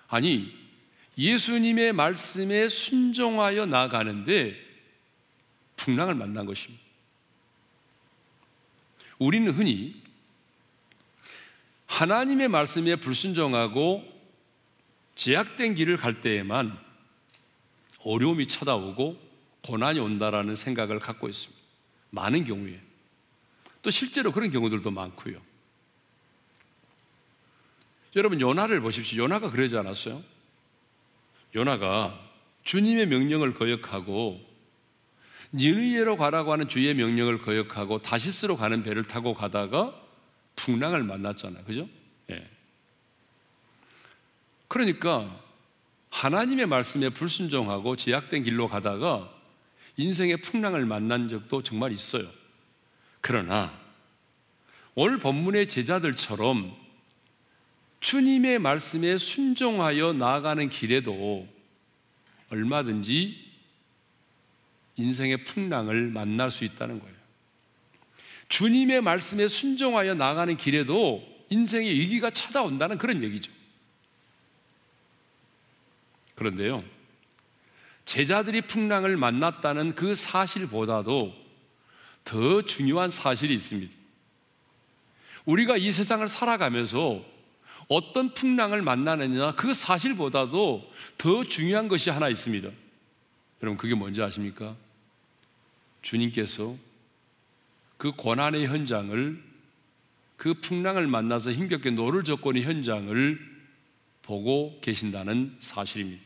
[0.09, 0.57] 아니
[1.19, 4.57] 예수님의 말씀에 순종하여 나가는데
[5.77, 6.83] 풍랑을 만난 것입니다.
[9.19, 10.03] 우리는 흔히
[11.87, 14.03] 하나님의 말씀에 불순종하고
[15.17, 16.84] 제약된 길을 갈 때에만
[18.05, 19.19] 어려움이 찾아오고
[19.63, 21.63] 고난이 온다라는 생각을 갖고 있습니다.
[22.11, 22.81] 많은 경우에.
[23.83, 25.41] 또 실제로 그런 경우들도 많고요.
[28.17, 29.25] 여러분 요나를 보십시오.
[29.25, 30.23] 요나가 그러지 않았어요?
[31.55, 32.19] 요나가
[32.63, 34.41] 주님의 명령을 거역하고
[35.53, 39.95] 니느웨로 가라고 하는 주의 명령을 거역하고 다시스로 가는 배를 타고 가다가
[40.57, 41.65] 풍랑을 만났잖아요.
[41.65, 41.89] 그죠?
[42.31, 42.49] 예.
[44.69, 45.44] 그러니까
[46.15, 49.35] 하나님의 말씀에 불순종하고 제약된 길로 가다가
[49.97, 52.31] 인생의 풍랑을 만난 적도 정말 있어요.
[53.21, 53.77] 그러나
[54.95, 56.73] 오늘 본문의 제자들처럼
[57.99, 61.49] 주님의 말씀에 순종하여 나아가는 길에도
[62.49, 63.37] 얼마든지
[64.95, 67.15] 인생의 풍랑을 만날 수 있다는 거예요.
[68.49, 73.51] 주님의 말씀에 순종하여 나가는 길에도 인생의 위기가 찾아온다는 그런 얘기죠.
[76.35, 76.85] 그런데요,
[78.05, 81.35] 제자들이 풍랑을 만났다는 그 사실보다도
[82.25, 83.93] 더 중요한 사실이 있습니다.
[85.45, 87.25] 우리가 이 세상을 살아가면서
[87.89, 92.71] 어떤 풍랑을 만나느냐 그 사실보다도 더 중요한 것이 하나 있습니다.
[93.63, 94.75] 여러분 그게 뭔지 아십니까?
[96.03, 96.77] 주님께서
[97.97, 99.43] 그 고난의 현장을
[100.37, 103.55] 그 풍랑을 만나서 힘겹게 노를 젓고 있는 현장을
[104.23, 106.24] 보고 계신다는 사실입니다.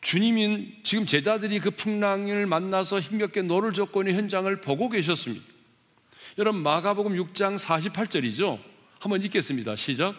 [0.00, 5.44] 주님은 지금 제자들이 그 풍랑을 만나서 힘겹게 노를 젓고 있는 현장을 보고 계셨습니다.
[6.38, 8.60] 여러분 마가복음 6장 48절이죠.
[8.98, 9.76] 한번 읽겠습니다.
[9.76, 10.14] 시작.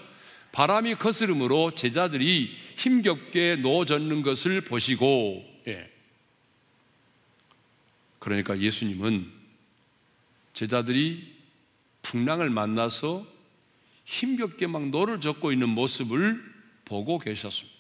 [0.51, 5.89] 바람이 거스르므로 제자들이 힘겹게 노 젓는 것을 보시고, 예.
[8.19, 9.31] 그러니까 예수님은
[10.53, 11.33] 제자들이
[12.01, 13.25] 풍랑을 만나서
[14.03, 16.43] 힘겹게 막 노를 젓고 있는 모습을
[16.85, 17.79] 보고 계셨습니다.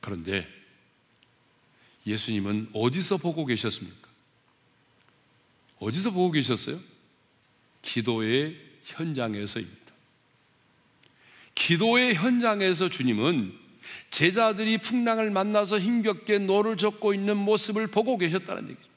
[0.00, 0.57] 그런데
[2.08, 4.08] 예수님은 어디서 보고 계셨습니까?
[5.78, 6.80] 어디서 보고 계셨어요?
[7.82, 9.78] 기도의 현장에서입니다.
[11.54, 13.56] 기도의 현장에서 주님은
[14.10, 18.88] 제자들이 풍랑을 만나서 힘겹게 노를 젓고 있는 모습을 보고 계셨다는 얘기죠.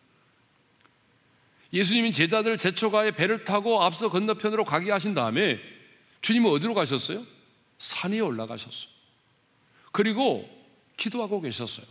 [1.74, 5.60] 예수님이 제자들 재촉하여 배를 타고 앞서 건너편으로 가게 하신 다음에
[6.22, 7.26] 주님은 어디로 가셨어요?
[7.80, 8.90] 산에 올라가셨어요.
[9.92, 10.50] 그리고
[10.98, 11.86] 기도하고 계셨어요.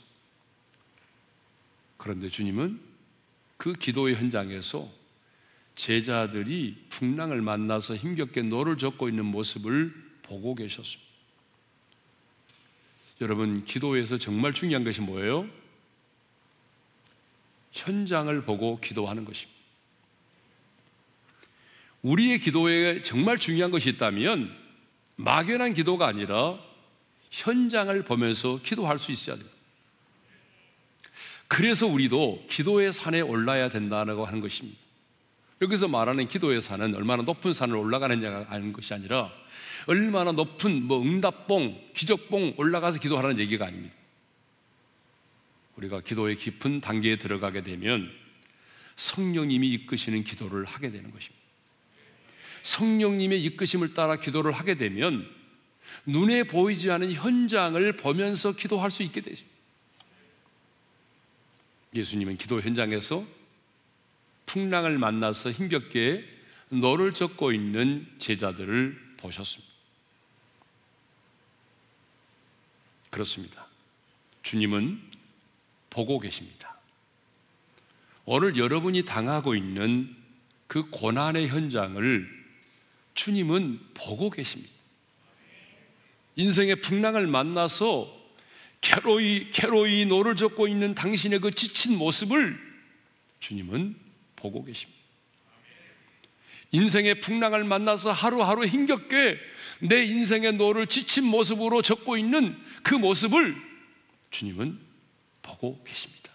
[2.00, 2.80] 그런데 주님은
[3.58, 4.90] 그 기도의 현장에서
[5.74, 11.10] 제자들이 풍랑을 만나서 힘겹게 노를 젓고 있는 모습을 보고 계셨습니다.
[13.20, 15.46] 여러분, 기도에서 정말 중요한 것이 뭐예요?
[17.72, 19.60] 현장을 보고 기도하는 것입니다.
[22.00, 24.56] 우리의 기도에 정말 중요한 것이 있다면
[25.16, 26.58] 막연한 기도가 아니라
[27.30, 29.59] 현장을 보면서 기도할 수 있어야 됩니다.
[31.50, 34.78] 그래서 우리도 기도의 산에 올라야 된다고 하는 것입니다.
[35.60, 39.32] 여기서 말하는 기도의 산은 얼마나 높은 산을 올라가느냐가 아는 것이 아니라
[39.86, 43.92] 얼마나 높은 뭐 응답봉, 기적봉 올라가서 기도하라는 얘기가 아닙니다.
[45.74, 48.08] 우리가 기도의 깊은 단계에 들어가게 되면
[48.94, 51.44] 성령님이 이끄시는 기도를 하게 되는 것입니다.
[52.62, 55.28] 성령님의 이끄심을 따라 기도를 하게 되면
[56.06, 59.49] 눈에 보이지 않은 현장을 보면서 기도할 수 있게 되죠.
[61.94, 63.24] 예수님은 기도 현장에서
[64.46, 66.24] 풍랑을 만나서 힘겹게
[66.68, 69.70] 너를 젓고 있는 제자들을 보셨습니다.
[73.10, 73.66] 그렇습니다.
[74.42, 75.00] 주님은
[75.90, 76.76] 보고 계십니다.
[78.24, 80.14] 오늘 여러분이 당하고 있는
[80.68, 82.40] 그 고난의 현장을
[83.14, 84.72] 주님은 보고 계십니다.
[86.36, 88.19] 인생의 풍랑을 만나서
[88.80, 92.58] 괴로이 괴로이 노를 젓고 있는 당신의 그 지친 모습을
[93.40, 93.96] 주님은
[94.36, 95.00] 보고 계십니다.
[96.72, 99.38] 인생의 풍랑을 만나서 하루하루 힘겹게
[99.80, 103.56] 내 인생의 노를 지친 모습으로 젓고 있는 그 모습을
[104.30, 104.78] 주님은
[105.42, 106.30] 보고 계십니다.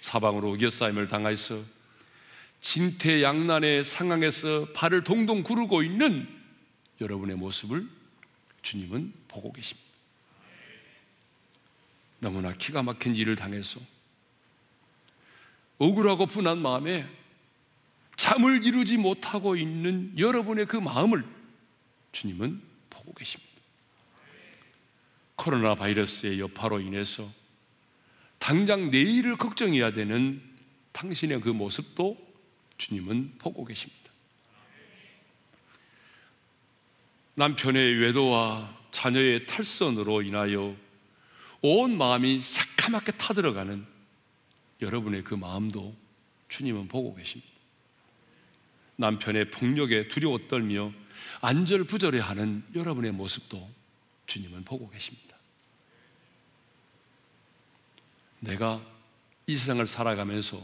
[0.00, 1.62] 사방으로 우겨싸임을 당하여서
[2.60, 6.26] 진퇴양난의 상황에서 발을 동동 구르고 있는
[7.00, 7.86] 여러분의 모습을
[8.62, 9.83] 주님은 보고 계십니다.
[12.24, 13.78] 너무나 기가 막힌 일을 당해서
[15.76, 17.06] 억울하고 분한 마음에
[18.16, 21.22] 잠을 이루지 못하고 있는 여러분의 그 마음을
[22.12, 23.52] 주님은 보고 계십니다.
[25.36, 27.30] 코로나 바이러스의 여파로 인해서
[28.38, 30.40] 당장 내일을 걱정해야 되는
[30.92, 32.16] 당신의 그 모습도
[32.78, 34.02] 주님은 보고 계십니다.
[37.34, 40.83] 남편의 외도와 자녀의 탈선으로 인하여
[41.66, 43.86] 온 마음이 새카맣게 타들어가는
[44.82, 45.96] 여러분의 그 마음도
[46.48, 47.50] 주님은 보고 계십니다.
[48.96, 50.92] 남편의 폭력에 두려워 떨며
[51.40, 53.66] 안절부절해하는 여러분의 모습도
[54.26, 55.38] 주님은 보고 계십니다.
[58.40, 58.84] 내가
[59.46, 60.62] 이 세상을 살아가면서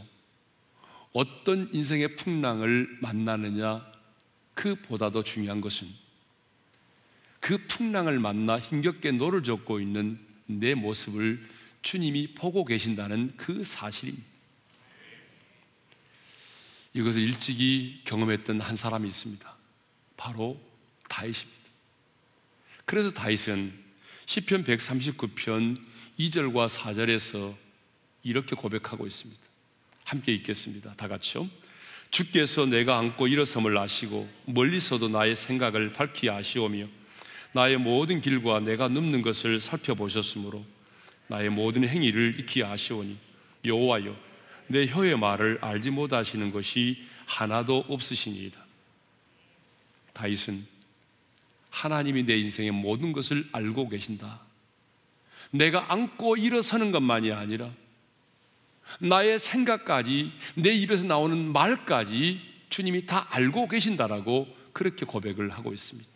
[1.13, 3.91] 어떤 인생의 풍랑을 만나느냐
[4.53, 5.89] 그보다도 중요한 것은
[7.39, 11.47] 그 풍랑을 만나 힘겹게 노를 젓고 있는 내 모습을
[11.81, 14.25] 주님이 보고 계신다는 그 사실입니다.
[16.93, 19.55] 이것을 일찍이 경험했던 한 사람이 있습니다.
[20.17, 20.59] 바로
[21.09, 21.61] 다윗입니다.
[22.85, 23.73] 그래서 다윗은
[24.25, 25.81] 시편 139편
[26.19, 27.55] 2절과 4절에서
[28.23, 29.41] 이렇게 고백하고 있습니다.
[30.03, 30.93] 함께 읽겠습니다.
[30.95, 31.49] 다 같이요.
[32.11, 36.87] 주께서 내가 안고 일어섬을 아시고 멀리서도 나의 생각을 밝히 아시오며
[37.53, 40.63] 나의 모든 길과 내가 눕는 것을 살펴보셨으므로
[41.27, 43.17] 나의 모든 행위를 익히 아시오니
[43.65, 44.15] 여호와여
[44.67, 48.59] 내 혀의 말을 알지 못하시는 것이 하나도 없으시니이다.
[50.13, 50.65] 다윗은
[51.69, 54.41] 하나님이 내 인생의 모든 것을 알고 계신다.
[55.51, 57.71] 내가 안고 일어서는 것만이 아니라
[58.99, 66.09] 나의 생각까지 내 입에서 나오는 말까지 주님이 다 알고 계신다라고 그렇게 고백을 하고 있습니다.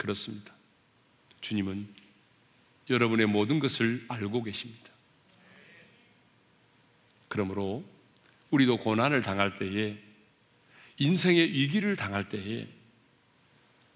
[0.00, 0.54] 그렇습니다.
[1.42, 1.86] 주님은
[2.88, 4.88] 여러분의 모든 것을 알고 계십니다.
[7.28, 7.84] 그러므로
[8.48, 9.98] 우리도 고난을 당할 때에
[10.96, 12.66] 인생의 위기를 당할 때에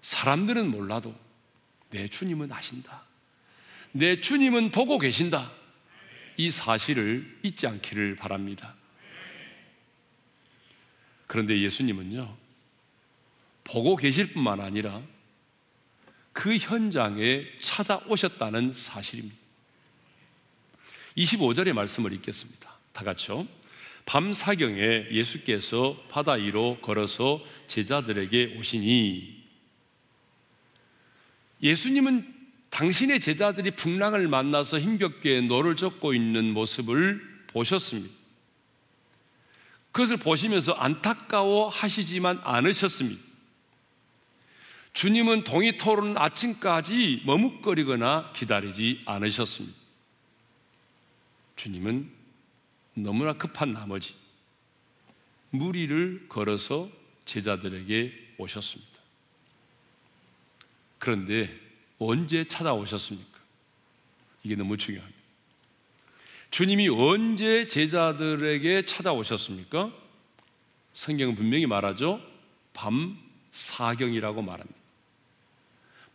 [0.03, 1.15] 사람들은 몰라도
[1.89, 3.03] 내 주님은 아신다.
[3.91, 5.51] 내 주님은 보고 계신다.
[6.37, 8.75] 이 사실을 잊지 않기를 바랍니다.
[11.25, 12.37] 그런데 예수님은요,
[13.63, 15.01] 보고 계실 뿐만 아니라
[16.35, 19.37] 그 현장에 찾아오셨다는 사실입니다.
[21.17, 22.77] 25절의 말씀을 읽겠습니다.
[22.91, 23.47] 다 같이요.
[24.05, 29.43] 밤 사경에 예수께서 바다 위로 걸어서 제자들에게 오시니
[31.63, 32.35] 예수님은
[32.69, 38.13] 당신의 제자들이 풍랑을 만나서 힘겹게 노를 젓고 있는 모습을 보셨습니다.
[39.93, 43.24] 그것을 보시면서 안타까워 하시지만 않으셨습니다.
[44.95, 49.77] 주님은 동이 토른 아침까지 머뭇거리거나 기다리지 않으셨습니다.
[51.57, 52.09] 주님은
[52.93, 54.15] 너무나 급한 나머지
[55.49, 56.89] 무리를 걸어서
[57.25, 58.93] 제자들에게 오셨습니다.
[60.97, 61.53] 그런데
[61.99, 63.37] 언제 찾아오셨습니까?
[64.45, 65.19] 이게 너무 중요합니다.
[66.51, 69.91] 주님이 언제 제자들에게 찾아오셨습니까?
[70.93, 72.21] 성경은 분명히 말하죠.
[72.73, 73.19] 밤
[73.51, 74.84] 사경이라고 말합니다.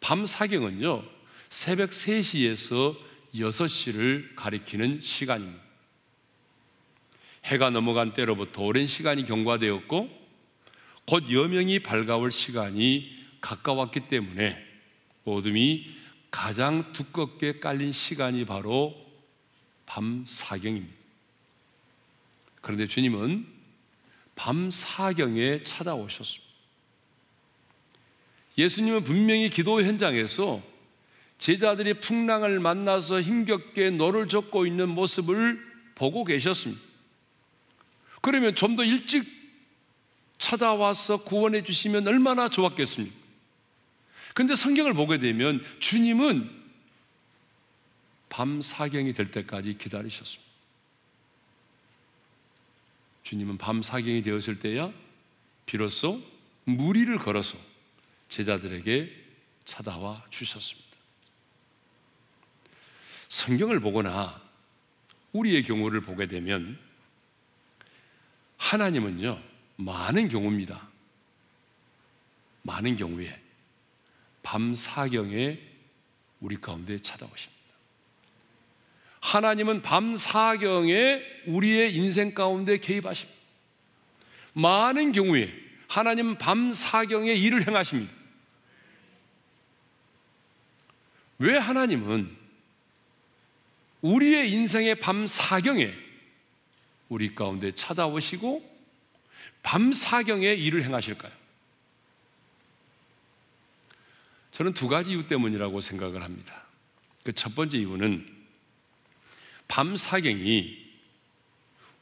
[0.00, 1.04] 밤 사경은요,
[1.50, 2.96] 새벽 3시에서
[3.34, 5.62] 6시를 가리키는 시간입니다.
[7.44, 10.20] 해가 넘어간 때로부터 오랜 시간이 경과되었고,
[11.06, 14.64] 곧 여명이 밝아올 시간이 가까웠기 때문에
[15.24, 15.94] 어둠이
[16.30, 18.94] 가장 두껍게 깔린 시간이 바로
[19.86, 20.94] 밤 사경입니다.
[22.60, 23.46] 그런데 주님은
[24.36, 26.49] 밤 사경에 찾아오셨습니다.
[28.58, 30.62] 예수님은 분명히 기도 현장에서
[31.38, 35.58] 제자들이 풍랑을 만나서 힘겹게 노를 젓고 있는 모습을
[35.94, 36.82] 보고 계셨습니다.
[38.20, 39.40] 그러면 좀 더 일찍
[40.38, 43.14] 찾아와서 구원해 주시면 얼마나 좋았겠습니까?
[44.34, 46.50] 근데 성경을 보게 되면 주님은
[48.28, 50.50] 밤 사경이 될 때까지 기다리셨습니다.
[53.24, 54.92] 주님은 밤 사경이 되었을 때야
[55.66, 56.22] 비로소
[56.64, 57.58] 무리를 걸어서
[58.31, 59.12] 제자들에게
[59.64, 60.88] 찾아와 주셨습니다.
[63.29, 64.40] 성경을 보거나
[65.33, 66.79] 우리의 경우를 보게 되면
[68.57, 69.40] 하나님은요,
[69.77, 70.88] 많은 경우입니다.
[72.62, 73.40] 많은 경우에
[74.43, 75.59] 밤 사경에
[76.40, 77.61] 우리 가운데 찾아오십니다.
[79.21, 83.38] 하나님은 밤 사경에 우리의 인생 가운데 개입하십니다.
[84.55, 85.53] 많은 경우에
[85.88, 88.19] 하나님은 밤 사경에 일을 행하십니다.
[91.40, 92.37] 왜 하나님은
[94.03, 95.92] 우리의 인생의 밤 사경에
[97.09, 98.68] 우리 가운데 찾아오시고
[99.62, 101.33] 밤 사경에 일을 행하실까요?
[104.53, 106.64] 저는 두 가지 이유 때문이라고 생각을 합니다.
[107.24, 108.26] 그 첫 번째 이유는
[109.66, 110.79] 밤 사경이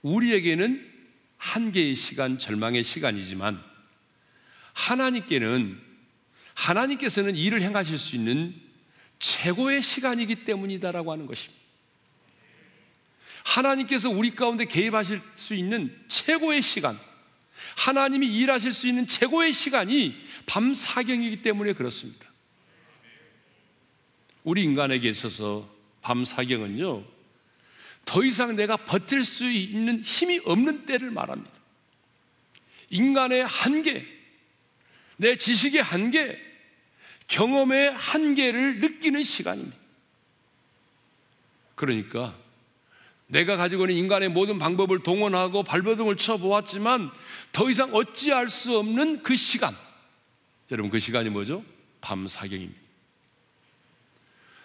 [0.02, 0.92] 우리에게는
[1.36, 3.62] 한계의 시간, 절망의 시간이지만
[4.72, 5.80] 하나님께는
[6.54, 8.67] 하나님께서는 일을 행하실 수 있는
[9.18, 11.58] 최고의 시간이기 때문이다라고 하는 것입니다.
[13.44, 16.98] 하나님께서 우리 가운데 개입하실 수 있는 최고의 시간,
[17.76, 20.14] 하나님이 일하실 수 있는 최고의 시간이
[20.46, 22.26] 밤 사경이기 때문에 그렇습니다.
[24.44, 25.68] 우리 인간에게 있어서
[26.02, 27.04] 밤 사경은요,
[28.04, 31.52] 더 이상 내가 버틸 수 있는 힘이 없는 때를 말합니다.
[32.90, 34.06] 인간의 한계,
[35.16, 36.47] 내 지식의 한계,
[37.28, 39.76] 경험의 한계를 느끼는 시간입니다.
[41.74, 42.34] 그러니까
[43.28, 47.10] 내가 가지고 있는 인간의 모든 방법을 동원하고 발버둥을 쳐보았지만
[47.52, 49.76] 더 이상 어찌할 수 없는 그 시간.
[50.70, 51.62] 여러분 그 시간이 뭐죠?
[52.00, 52.80] 밤 사경입니다.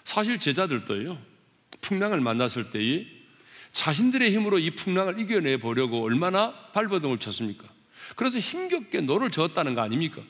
[0.06, 1.18] 사실 제자들도요,
[1.82, 3.06] 풍랑을 만났을 때에
[3.74, 7.66] 자신들의 힘으로 이 풍랑을 이겨내 보려고 얼마나 발버둥을 쳤습니까?
[8.16, 10.22] 그래서 힘겹게 노를 저었다는 거 아닙니까?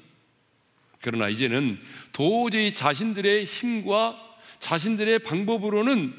[1.03, 1.81] 그러나 이제는
[2.13, 4.17] 도저히 자신들의 힘과
[4.59, 6.13] 자신들의 방법으로는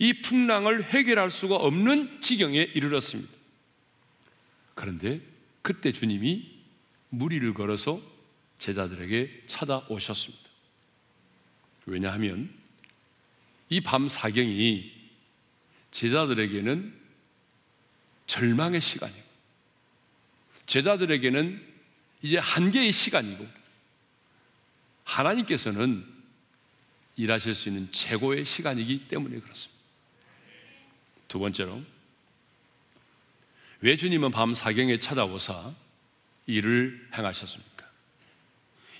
[0.00, 3.32] 이 풍랑을 해결할 수가 없는 지경에 이르렀습니다.
[4.74, 5.20] 그런데
[5.62, 6.44] 그때 주님이
[7.10, 8.02] 무리를 걸어서
[8.58, 10.44] 제자들에게 찾아오셨습니다.
[11.86, 12.50] 왜냐하면
[13.70, 14.92] 이 밤 사경이
[15.92, 16.92] 제자들에게는
[18.26, 19.22] 절망의 시간이고,
[20.66, 21.64] 제자들에게는
[22.22, 23.46] 이제 한계의 시간이고,
[25.06, 26.04] 하나님께서는
[27.16, 29.82] 일하실 수 있는 최고의 시간이기 때문에 그렇습니다.
[31.28, 31.82] 두 번째로,
[33.80, 35.74] 왜 주님은 밤 사경에 찾아오사
[36.46, 37.86] 일을 행하셨습니까?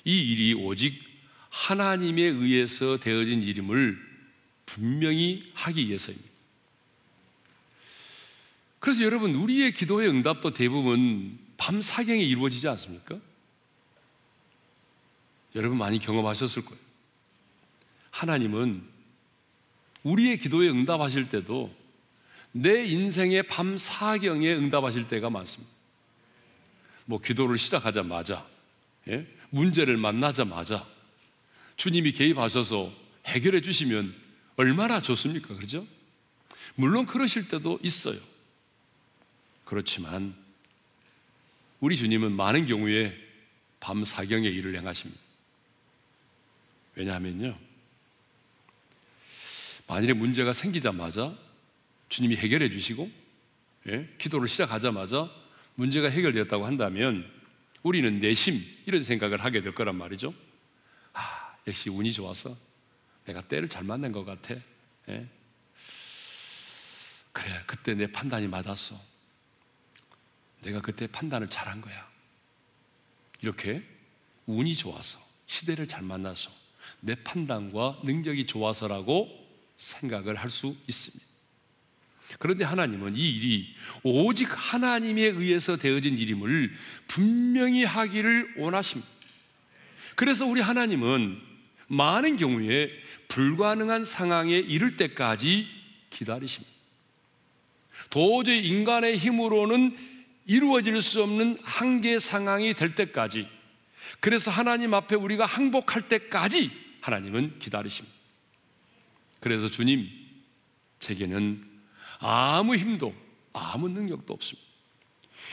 [0.04, 1.02] 이 일이 오직
[1.50, 3.98] 하나님에 의해서 되어진 일임을
[4.64, 6.28] 분명히 하기 위해서입니다.
[8.78, 13.18] 그래서 여러분, 우리의 기도의 응답도 대부분 밤 사경에 이루어지지 않습니까?
[15.56, 16.80] 여러분 많이 경험하셨을 거예요.
[18.10, 18.84] 하나님은
[20.02, 21.74] 우리의 기도에 응답하실 때도
[22.52, 25.72] 내 인생의 밤 사경에 응답하실 때가 많습니다.
[27.06, 28.46] 뭐 기도를 시작하자마자,
[29.08, 29.26] 예?
[29.50, 30.86] 문제를 만나자마자
[31.76, 32.92] 주님이 개입하셔서
[33.26, 34.14] 해결해 주시면
[34.56, 35.54] 얼마나 좋습니까?
[35.54, 35.86] 그렇죠?
[36.74, 38.18] 물론 그러실 때도 있어요.
[39.64, 40.34] 그렇지만
[41.80, 43.16] 우리 주님은 많은 경우에
[43.80, 45.25] 밤 사경에 일을 행하십니다.
[46.96, 47.56] 왜냐하면요.
[49.86, 51.36] 만일에 문제가 생기자마자
[52.08, 53.08] 주님이 해결해 주시고
[53.88, 54.12] 예?
[54.18, 55.30] 기도를 시작하자마자
[55.76, 57.30] 문제가 해결되었다고 한다면
[57.82, 60.34] 우리는 내심 이런 생각을 하게 될 거란 말이죠.
[61.12, 62.56] 아, 역시 운이 좋아서
[63.26, 64.56] 내가 때를 잘 만난 것 같아.
[65.08, 65.28] 예?
[67.32, 68.98] 그래, 그때 내 판단이 맞았어.
[70.62, 72.08] 내가 그때 판단을 잘한 거야.
[73.42, 73.84] 이렇게
[74.46, 76.50] 운이 좋아서, 시대를 잘 만나서,
[77.00, 79.28] 내 판단과 능력이 좋아서라고
[79.76, 81.24] 생각을 할 수 있습니다.
[82.38, 86.72] 그런데 하나님은 이 일이 오직 하나님에 의해서 되어진 일임을
[87.06, 89.08] 분명히 하기를 원하십니다.
[90.16, 91.40] 그래서 우리 하나님은
[91.88, 92.90] 많은 경우에
[93.28, 95.68] 불가능한 상황에 이를 때까지
[96.10, 96.74] 기다리십니다.
[98.10, 99.96] 도저히 인간의 힘으로는
[100.46, 103.48] 이루어질 수 없는 한계 상황이 될 때까지
[104.20, 108.16] 그래서 하나님 앞에 우리가 항복할 때까지 하나님은 기다리십니다.
[109.40, 110.08] 그래서 주님,
[111.00, 111.64] 제게는
[112.18, 113.14] 아무 힘도,
[113.52, 114.66] 아무 능력도 없습니다.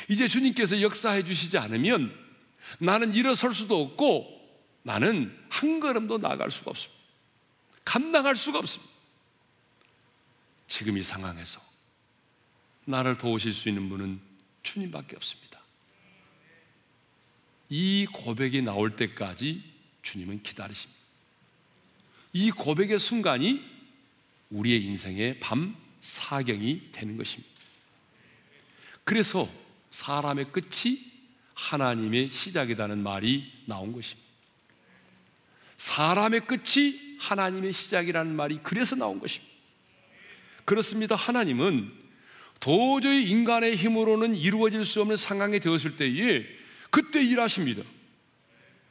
[0.09, 2.18] 이제 주님께서 역사해 주시지 않으면
[2.80, 4.41] 나는 일어설 수도 없고
[4.84, 7.01] 나는 한 걸음도 나갈 수가 없습니다.
[7.86, 8.91] 감당할 수가 없습니다.
[10.68, 11.61] 지금 이 상황에서
[12.86, 14.20] 나를 도우실 수 있는 분은
[14.64, 15.53] 주님밖에 없습니다.
[17.76, 19.63] 이 고백이 나올 때까지
[20.03, 21.01] 주님은 기다리십니다.
[22.34, 23.63] 이 고백의 순간이
[24.51, 27.51] 우리의 인생의 밤 사경이 되는 것입니다.
[29.03, 29.49] 그래서
[29.89, 30.99] 사람의 끝이
[31.55, 34.30] 하나님의 시작이라는 말이 나온 것입니다.
[35.78, 39.51] 사람의 끝이 하나님의 시작이라는 말이 그래서 나온 것입니다.
[40.63, 41.15] 그렇습니다.
[41.15, 41.91] 하나님은
[42.59, 46.61] 도저히 인간의 힘으로는 이루어질 수 없는 상황이 되었을 때에
[46.94, 47.82] 그때 일하십니다.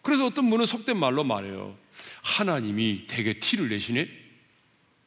[0.02, 1.78] 그래서 어떤 분은 속된 말로 말해요.
[2.22, 4.08] 하나님이 되게 티를 내시네?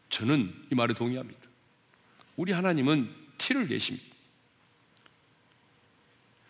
[0.08, 1.38] 저는 이 말에 동의합니다.
[2.38, 4.08] 우리 하나님은 티를 내십니다.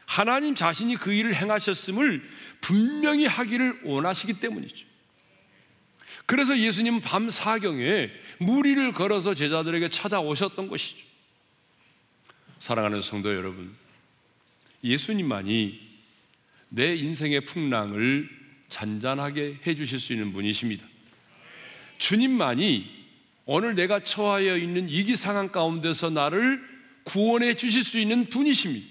[0.05, 2.29] 하나님 자신이 그 일을 행하셨음을
[2.61, 4.85] 분명히 하기를 원하시기 때문이죠.
[6.27, 11.07] 그래서 예수님은 밤 사경에 무리를 걸어서 제자들에게 찾아오셨던 것이죠.
[12.59, 13.75] 사랑하는 성도 여러분,
[14.83, 15.84] 예수님만이
[16.75, 18.29] 내 인생의 풍랑을
[18.67, 20.85] 잔잔하게 해주실 수 있는 분이십니다.
[21.97, 22.85] 주님만이
[23.45, 26.61] 오늘 내가 처하여 있는 위기 상황 가운데서 나를
[27.05, 28.85] 구원해 주실 수 있는 분이십니다.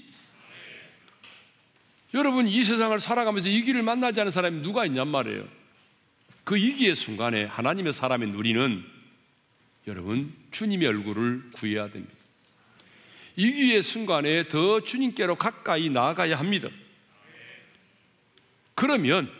[2.14, 5.46] 여러분 이 세상을 살아가면서 위기를 만나지 않은 사람이 누가 있냔 말이에요.
[6.44, 8.82] 그 위기의 순간에 하나님의 사람의 누리는
[9.88, 12.14] 여러분 주님의 얼굴을 구해야 됩니다.
[13.36, 16.70] 위기의 순간에 더 주님께로 가까이 나아가야 합니다.
[18.74, 19.30] 그러면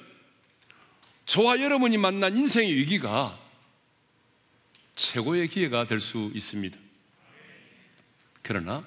[1.26, 3.38] 저와 여러분이 만난 인생의 위기가
[4.96, 6.78] 최고의 기회가 될 수 있습니다.
[8.42, 8.86] 그러나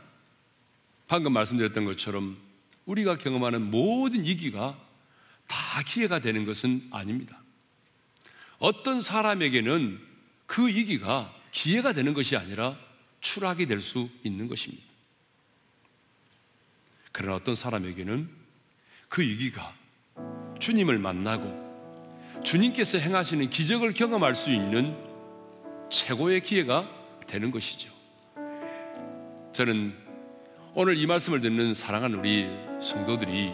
[1.08, 2.38] 방금 말씀드렸던 것처럼
[2.86, 4.80] 우리가 경험하는 모든 위기가
[5.48, 7.42] 다 기회가 되는 것은 아닙니다.
[8.60, 10.00] 어떤 사람에게는
[10.46, 12.78] 그 위기가 기회가 되는 것이 아니라
[13.22, 14.86] 추락이 될 수 있는 것입니다.
[17.12, 18.30] 그러나 어떤 사람에게는
[19.10, 19.74] 그 위기가
[20.60, 21.68] 주님을 만나고
[22.44, 24.96] 주님께서 행하시는 기적을 경험할 수 있는
[25.90, 26.88] 최고의 기회가
[27.26, 27.90] 되는 것이죠.
[29.54, 29.94] 저는
[30.74, 32.48] 오늘 이 말씀을 듣는 사랑하는 우리
[32.82, 33.52] 성도들이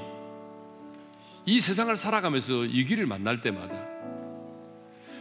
[1.46, 3.74] 이 세상을 살아가면서 위기를 만날 때마다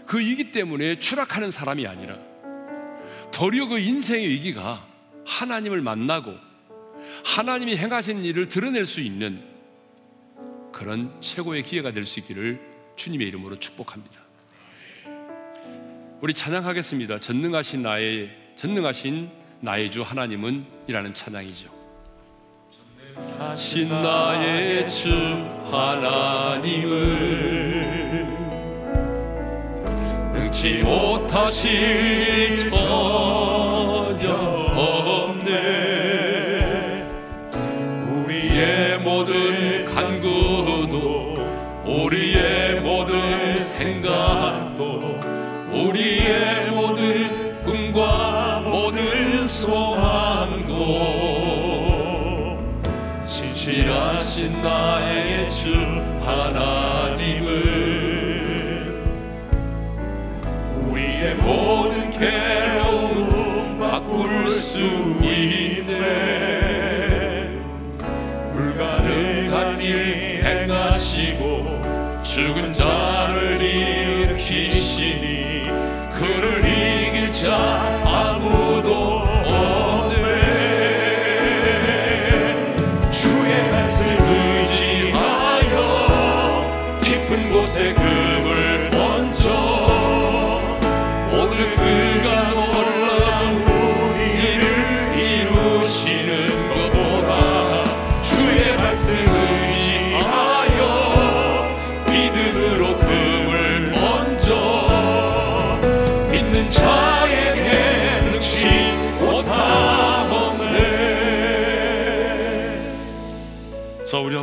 [0.06, 2.18] 그 위기 때문에 추락하는 사람이 아니라
[3.32, 4.86] 도리어 그 인생의 위기가
[5.24, 6.34] 하나님을 만나고
[7.24, 9.51] 하나님이 행하신 일을 드러낼 수 있는
[10.72, 12.60] 그런 최고의 기회가 될 수 있기를
[12.96, 14.20] 주님의 이름으로 축복합니다.
[16.20, 17.20] 우리 찬양하겠습니다.
[17.20, 21.70] 전능하신 나의 전능하신 나의 주 하나님은이라는 찬양이죠.
[23.38, 25.10] 하신 나의 주
[25.70, 27.02] 하나님을
[30.34, 33.21] 능치 못하실 저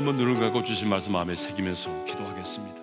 [0.09, 2.81] 한번 눈을 감고 주신 말씀 마음에 새기면서 기도하겠습니다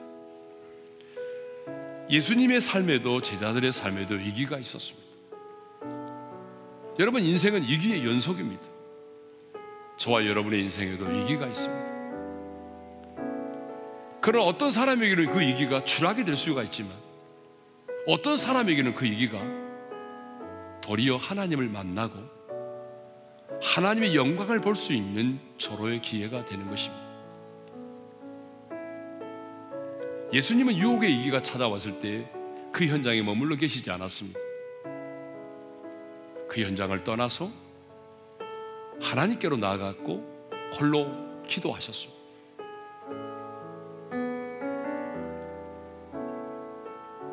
[2.08, 5.04] 예수님의 삶에도 제자들의 삶에도 위기가 있었습니다.
[7.00, 8.62] 여러분 인생은 위기의 연속입니다.
[9.96, 11.84] 저와 여러분의 인생에도 위기가 있습니다.
[14.20, 16.92] 그런 어떤 사람에게는 그 위기가 추락이 될 수가 있지만
[18.06, 19.42] 어떤 사람에게는 그 위기가
[20.80, 22.20] 도리어 하나님을 만나고
[23.60, 27.05] 하나님의 영광을 볼 수 있는 절호의 기회가 되는 것입니다.
[30.32, 32.36] 예수님은 유혹의 위기가 찾아왔을 때
[32.76, 34.38] 그 현장에 머물러 계시지 않았습니다.
[36.46, 37.50] 그 현장을 떠나서
[39.00, 41.08] 하나님께로 나아갔고 홀로
[41.46, 42.20] 기도하셨습니다.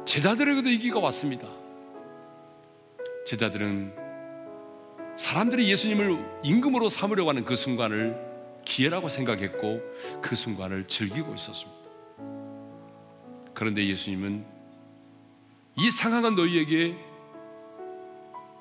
[0.05, 1.49] 제자들에게도 위기가 왔습니다.
[3.27, 3.93] 제자들은
[5.17, 9.81] 사람들이 예수님을 임금으로 삼으려고 하는 그 순간을 기회라고 생각했고
[10.21, 11.82] 그 순간을 즐기고 있었습니다.
[13.53, 14.45] 그런데 예수님은
[15.77, 16.95] 이 상황은 너희에게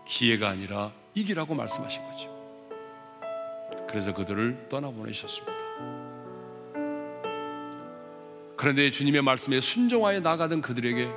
[0.07, 2.33] 기회가 아니라 이기라고 말씀하신 거죠.
[3.89, 5.53] 그래서 그들을 떠나보내셨습니다.
[8.57, 11.11] 그런데 주님의 말씀에 순종하여 나가던 그들에게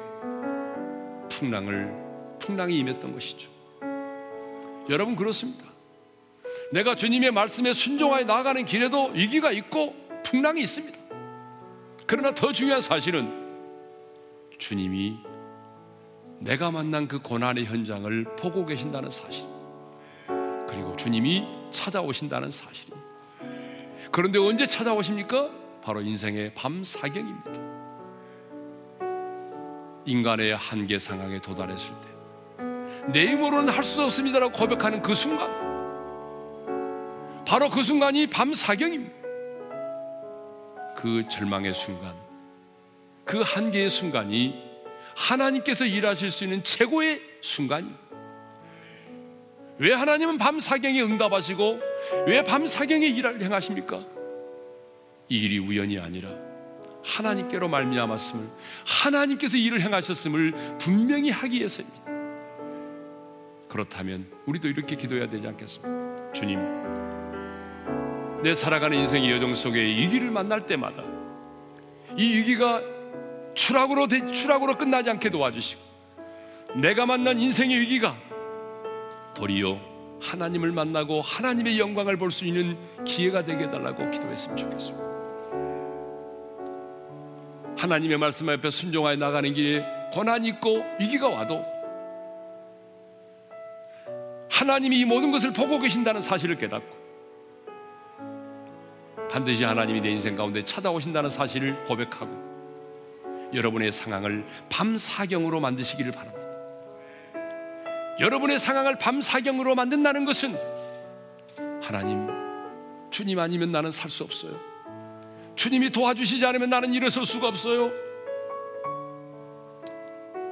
[1.29, 1.93] 풍랑을
[2.39, 3.49] 풍랑이 임했던 것이죠.
[4.89, 5.65] 여러분 그렇습니다.
[6.71, 10.97] 내가 주님의 말씀에 순종하여 나가는 길에도 위기가 있고 풍랑이 있습니다.
[12.07, 13.44] 그러나 더 중요한 사실은
[14.57, 15.17] 주님이
[16.39, 19.47] 내가 만난 그 고난의 현장을 보고 계신다는 사실.
[20.67, 23.05] 그리고 주님이 찾아오신다는 사실입니다.
[24.11, 25.49] 그런데 언제 찾아오십니까?
[25.81, 27.51] 바로 인생의 밤 사경입니다.
[30.05, 32.15] 인간의 한계 상황에 도달했을 때
[33.07, 35.47] 내 힘으로는 할 수 없습니다라고 고백하는 그 순간
[37.47, 39.13] 바로 그 순간이 밤 사경입니다.
[40.97, 42.15] 그 절망의 순간
[43.25, 44.55] 그 한계의 순간이
[45.15, 47.99] 하나님께서 일하실 수 있는 최고의 순간입니다.
[49.77, 51.79] 왜 하나님은 밤 사경에 응답하시고
[52.27, 54.05] 왜 밤 사경에 일을 행하십니까?
[55.27, 56.29] 이 일이 우연이 아니라
[57.03, 58.47] 하나님께로 말미암았음을
[58.85, 62.03] 하나님께서 일을 행하셨음을 분명히 하기 위해서입니다.
[63.69, 66.31] 그렇다면 우리도 이렇게 기도해야 되지 않겠습니까?
[66.31, 66.59] 주님,
[68.43, 71.03] 내 살아가는 인생의 여정 속에 위기를 만날 때마다
[72.15, 72.81] 이 위기가
[73.55, 75.81] 추락으로 추락으로 끝나지 않게 도와주시고
[76.75, 78.15] 내가 만난 인생의 위기가
[79.33, 79.79] 도리어
[80.21, 85.05] 하나님을 만나고 하나님의 영광을 볼 수 있는 기회가 되게 해달라고 기도했으면 좋겠습니다.
[87.77, 91.63] 하나님의 말씀 앞에 순종하여 나가는 길에 고난이 있고 위기가 와도
[94.49, 96.95] 하나님이 이 모든 것을 보고 계신다는 사실을 깨닫고
[99.29, 102.44] 반드시 하나님이 내 인생 가운데 찾아오신다는 사실을 고백하고
[103.53, 106.45] 여러분의 상황을 밤 사경으로 만드시기를 바랍니다.
[108.19, 110.57] 여러분의 상황을 밤 사경으로 만든다는 것은
[111.81, 112.27] 하나님,
[113.11, 114.59] 주님 아니면 나는 살 수 없어요.
[115.55, 117.91] 주님이 도와주시지 않으면 나는 일어설 수가 없어요.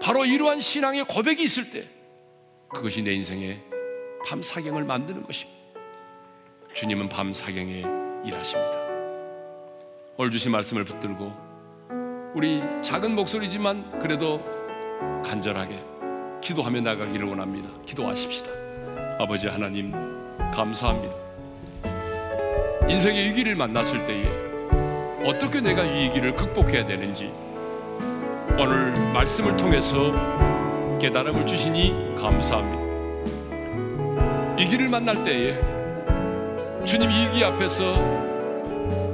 [0.01, 1.87] 바로 이러한 신앙의 고백이 있을 때
[2.69, 3.63] 그것이 내 인생의
[4.25, 5.61] 밤 사경을 만드는 것입니다.
[6.73, 7.83] 주님은 밤 사경에
[8.25, 8.83] 일하십니다.
[10.17, 11.52] 오늘 주신 말씀을 붙들고
[12.35, 14.41] 우리 작은 목소리지만 그래도
[15.23, 15.79] 간절하게
[16.41, 17.69] 기도하며 나가기를 원합니다.
[17.85, 18.49] 기도하십시다.
[19.19, 19.91] 아버지 하나님
[20.51, 21.13] 감사합니다.
[22.87, 24.25] 인생의 위기를 만났을 때에
[25.23, 27.31] 어떻게 내가 이 위기를 극복해야 되는지
[28.59, 30.11] 오늘 말씀을 통해서
[30.99, 32.83] 깨달음을 주시니 감사합니다.
[34.57, 35.53] 위기를 만날 때에
[36.83, 37.93] 주님 이 위기 앞에서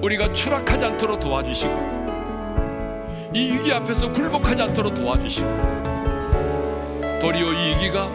[0.01, 1.98] 우리가 추락하지 않도록 도와주시고
[3.33, 5.47] 이 위기 앞에서 굴복하지 않도록 도와주시고
[7.21, 8.09] 도리어 이 위기가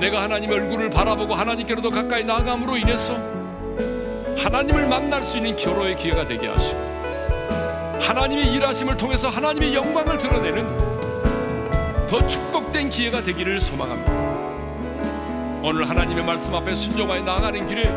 [0.00, 3.14] 내가 하나님 얼굴을 바라보고 하나님께로 더 가까이 나아감으로 인해서
[4.36, 6.78] 하나님을 만날 수 있는 결호의 기회가 되게 하시고
[8.00, 10.88] 하나님의 일하심을 통해서 하나님의 영광을 드러내는
[12.08, 14.12] 더 축복된 기회가 되기를 소망합니다.
[15.62, 17.92] 오늘 하나님의 말씀 앞에 순종하여 나아가는 길에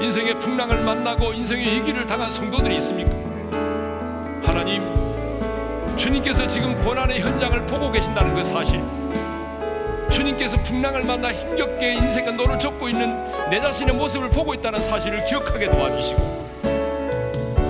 [0.00, 3.10] 인생의 풍랑을 만나고 인생의 위기를 당한 성도들이 있습니까?
[4.42, 5.07] 하나님,
[5.98, 8.80] 주님께서 지금 고난의 현장을 보고 계신다는 그 사실,
[10.08, 15.68] 주님께서 풍랑을 만나 힘겹게 인생의 노를 젓고 있는 내 자신의 모습을 보고 있다는 사실을 기억하게
[15.68, 16.48] 도와주시고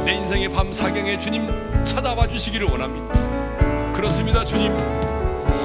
[0.05, 1.49] 내 인생의 밤 사경에 주님
[1.85, 3.93] 찾아와 주시기를 원합니다.
[3.95, 4.77] 그렇습니다, 주님.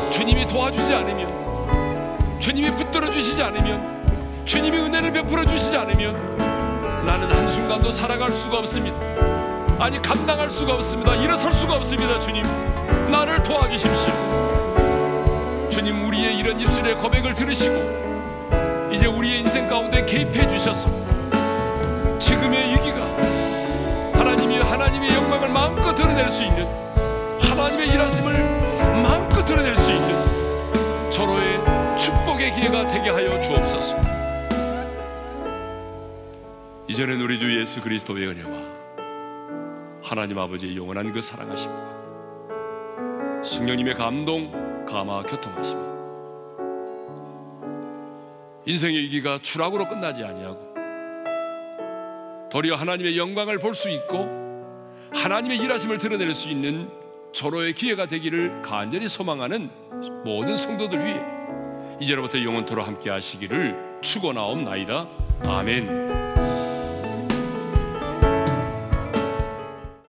[0.09, 6.37] 주님이 도와주지 않으면, 주님이 붙들어 주시지 않으면, 주님이 은혜를 베풀어 주시지 않으면
[7.05, 9.32] 나는 한순간도 살아갈 수가 없습니다.
[9.83, 11.13] 아니, 감당할 수가 없습니다.
[11.13, 12.41] 일어설 수가 없습니다, 주님.
[13.11, 14.13] 나를 도와주십시오.
[15.69, 20.87] 주님 우리의 이런 입술의 고백을 들으시고 이제 우리의 인생 가운데 개입해 주셔서
[22.17, 23.03] 지금의 위기가
[24.13, 26.65] 하나님이 하나님의 영광을 마음껏 드러낼 수 있는
[27.41, 31.59] 하나님의 일하심을 마음껏 드러낼 수 있는 서로의
[31.99, 33.97] 축복의 기회가 되게 하여 주옵소서.
[36.87, 38.82] 이전엔 우리 주 예수 그리스도의 은혜와
[40.13, 41.93] 하나님 아버지의 영원한 그 사랑하심과
[43.43, 45.81] 성령님의 감동 감화 교통하시며
[48.67, 50.71] 인생의 위기가 추락으로 끝나지 아니하고
[52.51, 54.29] 도리어 하나님의 영광을 볼 수 있고
[55.15, 56.91] 하나님의 일하심을 드러낼 수 있는
[57.31, 59.71] 절호의 기회가 되기를 간절히 소망하는
[60.23, 61.19] 모든 성도들 위해
[61.99, 65.07] 이제로부터 영원토로 함께 하시기를 축원하옵나이다.
[65.47, 66.22] 아멘.